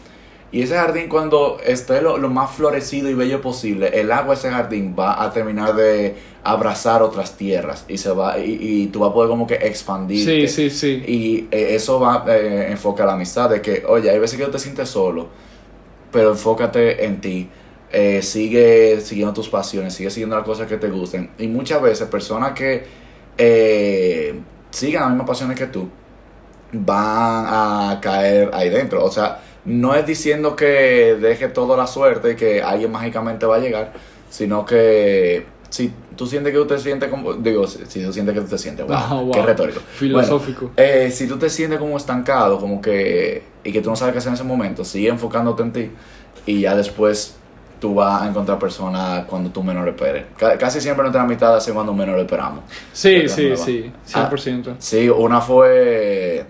[0.54, 4.38] Y ese jardín cuando esté lo, lo más florecido y bello posible, el agua de
[4.38, 9.00] ese jardín va a terminar de abrazar otras tierras y se va y, y tú
[9.00, 10.46] vas a poder como que expandirte.
[10.46, 11.02] Sí, sí, sí.
[11.08, 14.52] Y eh, eso va eh, enfoca la amistad de que, oye, hay veces que tú
[14.52, 15.26] te sientes solo,
[16.12, 17.48] pero enfócate en ti.
[17.90, 21.30] Eh, sigue siguiendo tus pasiones, sigue siguiendo las cosas que te gusten.
[21.36, 22.84] Y muchas veces personas que
[23.36, 24.38] eh,
[24.70, 25.88] sigan las mismas pasiones que tú
[26.70, 29.04] van a caer ahí dentro.
[29.04, 33.56] O sea, no es diciendo que deje toda la suerte y que alguien mágicamente va
[33.56, 33.92] a llegar,
[34.30, 38.40] sino que si tú sientes que tú te sientes como, digo, si, tú sientes que
[38.42, 39.32] tú te sientes, wow, Ah, wow.
[39.32, 39.80] qué retórico.
[39.94, 40.70] Filosófico.
[40.74, 44.12] Bueno, eh, si tú te sientes como estancado, como que, y que tú no sabes
[44.12, 45.90] qué hacer en ese momento, sigue enfocándote en ti
[46.46, 47.36] y ya después
[47.80, 50.24] tú vas a encontrar personas cuando tú menos lo esperes.
[50.38, 52.64] Ca- casi siempre nuestra amistad hace cuando menos lo esperamos.
[52.92, 54.76] Sí, sí, sí, Ah, 100%.
[54.78, 56.44] Sí, una fue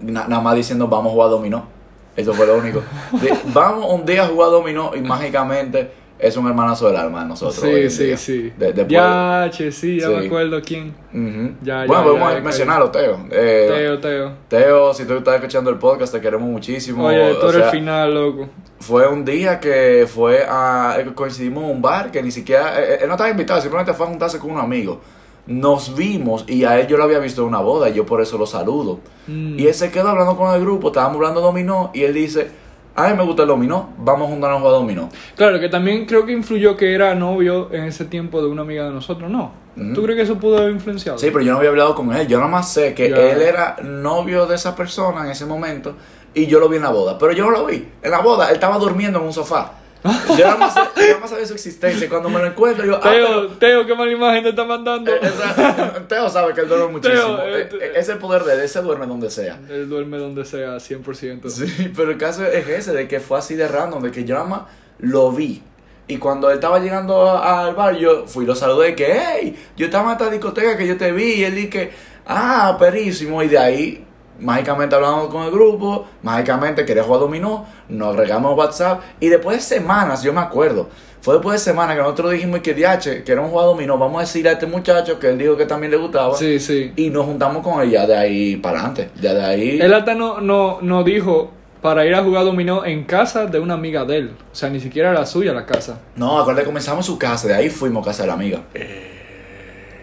[0.00, 1.73] na- nada más diciendo vamos a jugar dominó.
[2.16, 2.82] Eso fue lo único.
[3.20, 7.28] De- vamos un día a jugar dominó y mágicamente es un hermanazo del alma de
[7.30, 7.56] nosotros.
[7.60, 8.16] Sí, sí, día.
[8.16, 8.52] sí.
[8.56, 10.12] De- ya, che, sí, ya Sí.
[10.14, 10.94] me acuerdo quién.
[11.12, 11.54] Ujú.
[11.62, 13.18] Ya, ya, bueno, podemos ya, ya, mencionarlo, Teo.
[13.32, 14.32] Eh, Teo, Teo.
[14.48, 17.04] Teo, si tú estás escuchando el podcast, te queremos muchísimo.
[17.06, 18.48] Oye, tú eres el final, loco.
[18.78, 20.96] Fue un día que fue a.
[21.00, 22.80] eh, coincidimos en un bar que ni siquiera.
[22.80, 25.00] eh, Él no estaba invitado, simplemente fue a juntarse con un amigo.
[25.46, 28.22] Nos vimos y a él yo lo había visto en una boda y yo por
[28.22, 29.00] eso lo saludo.
[29.26, 29.58] Mm.
[29.58, 32.50] Y él se quedó hablando con el grupo, estábamos hablando de dominó y él dice:
[32.96, 35.08] A mí me gusta el dominó, vamos a juntarnos a jugar dominó.
[35.36, 38.84] Claro, que también creo que influyó que era novio en ese tiempo de una amiga
[38.86, 39.52] de nosotros, ¿no?
[39.76, 39.92] Ujú.
[39.92, 41.18] ¿Tú crees que eso pudo haber influenciado?
[41.18, 42.26] Sí, pero yo no había hablado con él.
[42.26, 43.16] Yo nada más sé que Ya.
[43.32, 45.94] él era novio de esa persona en ese momento
[46.32, 47.18] y yo lo vi en la boda.
[47.18, 47.86] Pero yo no lo vi.
[48.02, 49.72] En la boda él estaba durmiendo en un sofá.
[50.36, 52.96] Yo nada más, yo nada más sabía su existencia cuando me lo encuentro yo...
[52.96, 55.10] ah, Teo, pero- Teo, qué mala imagen te está mandando.
[55.10, 57.36] Eh, esa- Teo sabe que él duerme muchísimo.
[57.36, 59.58] Teo, eh, Eh, eh, es el poder de él, ese duerme donde sea.
[59.70, 61.48] Él duerme donde sea, 100%.
[61.48, 64.34] Sí, pero el caso es ese, de que fue así de random, de que yo
[64.34, 64.60] nada más
[64.98, 65.62] lo vi.
[66.06, 69.86] Y cuando él estaba llegando al bar, yo fui y lo saludé, que, hey, yo
[69.86, 71.92] estaba en esta discoteca que yo te vi, y él dije,
[72.26, 74.04] ah, perísimo, y de ahí,
[74.40, 79.62] mágicamente hablamos con el grupo, mágicamente quería jugar dominó, nos agregamos WhatsApp, y después de
[79.62, 80.88] semanas, yo me acuerdo,
[81.20, 84.50] fue después de semanas que nosotros dijimos que, diache, queremos jugar dominó, vamos a decirle
[84.50, 86.92] a este muchacho que él dijo que también le gustaba, Sí, sí.
[86.96, 89.78] y nos juntamos con él ya de ahí para adelante, ya de ahí...
[89.80, 93.74] Él hasta no, no, no dijo, para ir a jugar dominó en casa de una
[93.74, 94.36] amiga de él.
[94.50, 95.98] O sea, ni siquiera era suya la casa.
[96.16, 98.60] No, acuérdate, comenzamos su casa, de ahí fuimos a casa de la amiga.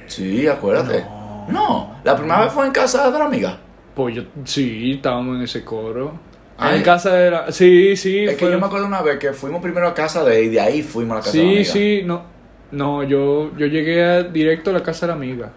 [0.07, 1.03] Sí, acuérdate.
[1.47, 1.95] No.
[2.03, 3.57] la primera vez fue en casa de la amiga.
[3.95, 6.13] Pues yo, sí, estábamos en ese coro.
[6.57, 6.77] Ay.
[6.77, 7.51] En casa de la...
[7.51, 8.19] Sí, sí.
[8.19, 10.49] Es que fue- yo me acuerdo una vez que fuimos primero a casa de y
[10.49, 11.71] de ahí fuimos a la casa de la Sí, amiga.
[11.73, 12.21] sí, no.
[12.71, 15.51] No, yo, yo llegué a- directo a la casa de la amiga.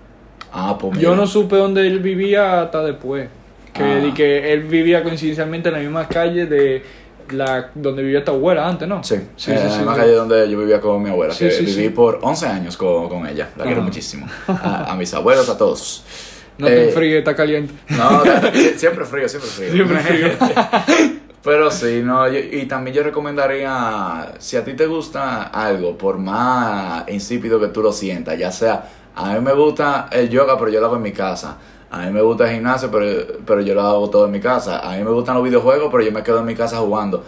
[0.53, 1.21] Ah, pues Yo mira.
[1.21, 3.29] no supe dónde él vivía hasta después.
[3.73, 4.05] Que, Ah.
[4.07, 6.83] y que él vivía coincidencialmente en la misma calle de
[7.31, 9.03] la donde vivía tu abuela antes, ¿no?
[9.03, 10.01] Sí, sí, en sí, la sí, misma sí.
[10.01, 11.89] calle donde yo vivía con mi abuela, Sí, que sí, viví sí.
[11.91, 13.49] por 11 años con, con ella.
[13.57, 14.27] La quiero muchísimo.
[14.47, 16.05] A, a mis abuelos, a todos.
[16.59, 17.75] No te Eh, enfríes, está caliente.
[17.89, 18.23] No,
[18.77, 19.73] siempre frío, siempre frío.
[19.73, 20.29] Siempre frío.
[21.43, 26.17] Pero sí, no, yo- y también yo recomendaría, si a ti te gusta algo, por
[26.19, 30.71] más insípido que tú lo sientas, ya sea, a mí me gusta el yoga, pero
[30.71, 31.59] yo lo hago en mi casa.
[31.91, 33.07] A mí me gusta el gimnasio, pero,
[33.47, 34.81] pero yo lo hago todo en mi casa.
[34.81, 37.25] A mí me gustan los videojuegos, pero yo me quedo en mi casa jugando.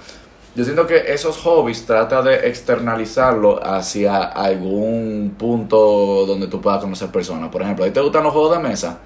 [0.56, 7.10] Yo siento que esos hobbies trata de externalizarlo hacia algún punto donde tú puedas conocer
[7.10, 7.50] personas.
[7.50, 8.98] Por ejemplo, a ti te gustan los juegos de mesa.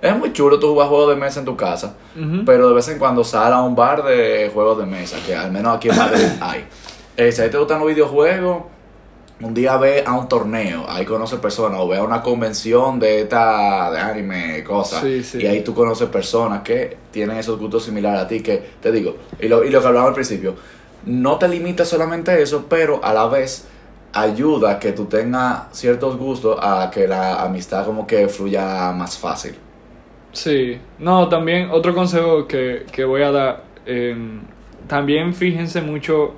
[0.00, 1.94] Es muy chulo tú jugar juegos de mesa en tu casa.
[2.46, 5.50] Pero de vez en cuando sal a un bar de juegos de mesa, que al
[5.50, 6.64] menos aquí en Madrid hay.
[7.16, 8.62] Eh, si a ti te gustan los videojuegos,
[9.40, 13.22] un día ve a un torneo, ahí conoces personas, o ve a una convención de
[13.22, 15.38] esta, de anime, cosas, Sí, sí.
[15.42, 19.16] y ahí tú conoces personas que tienen esos gustos similares a ti, que te digo,
[19.40, 20.54] y lo, y lo que hablaba al principio,
[21.06, 23.68] no te limites solamente a eso, pero a la vez
[24.12, 29.18] ayuda a que tú tengas ciertos gustos a que la amistad como que fluya más
[29.18, 29.56] fácil.
[30.32, 34.16] Sí, no, también otro consejo que, que voy a dar, eh,
[34.88, 36.34] también fíjense mucho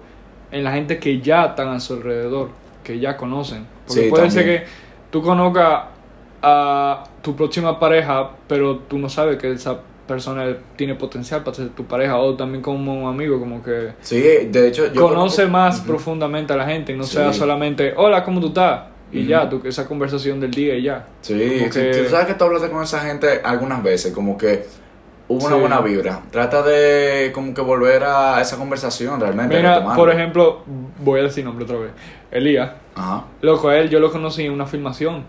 [0.50, 2.50] en la gente que ya están a su alrededor,
[2.82, 3.66] que ya conocen.
[3.86, 4.66] Porque Sí, puede ser que
[5.10, 5.84] tú conozcas
[6.42, 11.68] a tu próxima pareja, pero tú no sabes que esa persona tiene potencial para ser
[11.70, 15.50] tu pareja, o también como un amigo, como que Sí, de hecho yo conoce conozco-
[15.52, 17.16] más profundamente a la gente y no Sí.
[17.16, 18.82] sea solamente, hola, ¿cómo tú estás?
[19.12, 21.06] Y ya, tú, esa conversación del día y ya.
[21.20, 21.34] Sí,
[21.72, 24.66] que- tú sabes que tú hablaste con esa gente algunas veces, como que
[25.28, 26.20] hubo una buena vibra.
[26.30, 29.56] Trata de como que volver a esa conversación realmente.
[29.56, 30.62] Mira, por ejemplo,
[31.00, 31.90] voy a decir nombre otra vez.
[32.32, 33.24] Elías, Ajá.
[33.40, 35.24] loco, a él yo lo conocí en una filmación.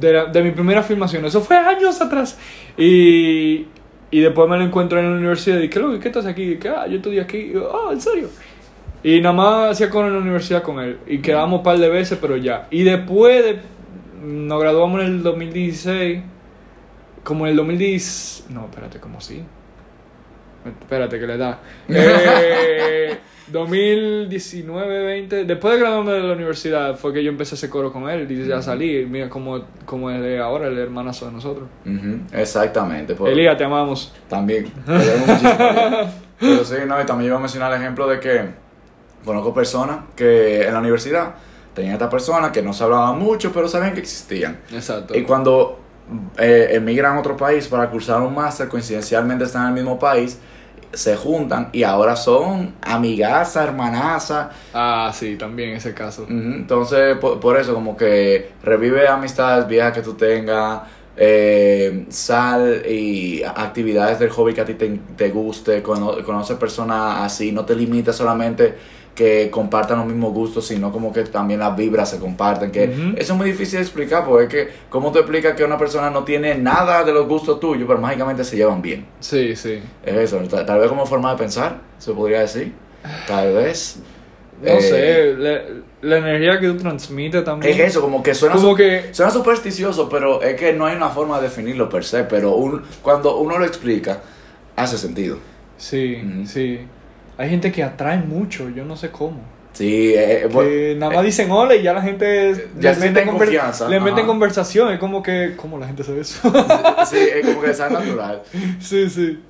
[0.00, 2.38] De, de mi primera filmación, eso fue años atrás.
[2.76, 3.66] Y,
[4.10, 5.98] y después me lo encuentro en la universidad y, ¿qué, loco?
[5.98, 6.52] ¿qué estás aquí?
[6.52, 7.52] Y que, ah, yo estudié aquí.
[7.56, 8.28] Ah, ¿en serio?
[9.02, 10.98] Y nada más hacía con en la universidad con él.
[11.06, 12.66] Y quedamos un par de veces, pero ya.
[12.70, 13.60] Y después de,
[14.24, 16.22] nos graduamos en el 2016.
[17.22, 18.46] Como en el 2010.
[18.50, 19.42] No, espérate, ¿cómo así?
[20.64, 21.58] Espérate, que le da.
[21.88, 25.44] Eh, 2019, 20.
[25.44, 28.26] Después de graduarme de la universidad fue que yo empecé ese coro con él.
[28.30, 29.04] Y ya salí.
[29.06, 31.68] Mira cómo, cómo es de ahora, el hermanazo de nosotros.
[31.84, 33.14] Ujú, Exactamente.
[33.14, 34.14] por- Elías, te amamos.
[34.28, 34.72] También.
[36.40, 38.44] Pero sí, no, y también iba a mencionar el ejemplo de que
[39.24, 41.34] conozco personas que en la universidad
[41.74, 44.58] tenían estas personas que no se hablaban mucho, pero sabían que existían.
[44.72, 45.16] Exacto.
[45.16, 45.80] Y cuando
[46.38, 50.38] eh, emigran a otro país para cursar un máster, coincidencialmente están en el mismo país,
[50.96, 54.50] se juntan y ahora son amigaza, hermanaza.
[54.72, 56.26] Ah, sí, también ese caso.
[56.28, 60.82] Entonces, por, por eso, como que revive amistades viejas que tú tengas,
[61.16, 67.20] eh, sal y actividades del hobby que a ti te, te guste, cono- conoce personas
[67.24, 68.74] así, no te limites solamente
[69.14, 73.16] que compartan los mismos gustos, sino como que también las vibras se comparten, que Ujú.
[73.16, 76.10] eso es muy difícil de explicar, porque es que, ¿cómo tú explicas que una persona
[76.10, 79.06] no tiene nada de los gustos tuyos, pero mágicamente se llevan bien?
[79.20, 79.80] Sí, sí.
[80.04, 82.72] Es eso, tal, tal vez como forma de pensar, se podría decir,
[83.26, 84.00] tal vez.
[84.62, 85.60] No Eh, sé, la,
[86.02, 87.72] la energía que tú transmites también.
[87.72, 91.08] Es eso, como que suena Como que- suena supersticioso, pero es que no hay una
[91.10, 94.22] forma de definirlo per se, pero un, cuando uno lo explica,
[94.76, 95.38] hace sentido.
[95.76, 96.46] Sí, Ujú.
[96.46, 96.80] sí.
[97.38, 99.38] Hay gente que atrae mucho, yo no sé cómo.
[99.72, 102.94] Sí, eh, eh, bueno, Que nada más dicen hola y ya la gente Ya le
[102.94, 106.20] se mete sienten conver- confianza, Le meten conversación, es como que, ¿cómo la gente sabe
[106.20, 106.38] eso?
[107.06, 108.42] sí, es como que es natural.
[108.80, 109.40] sí, sí.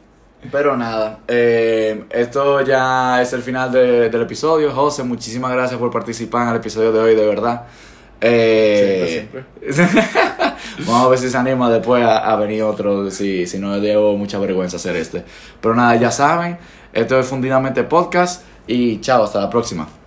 [0.50, 4.70] Pero nada, eh, esto ya es el final de- del episodio.
[4.72, 7.62] José, muchísimas gracias por participar en el episodio de hoy, de verdad.
[8.20, 9.28] Eh,
[10.86, 13.90] Vamos a ver si se anima después a, a venir otro, si, si no le
[13.90, 15.22] dio mucha vergüenza hacer este.
[15.60, 16.56] Pero nada, ya saben,
[16.94, 20.03] esto es Fundidamente Podcast y chao, hasta la próxima.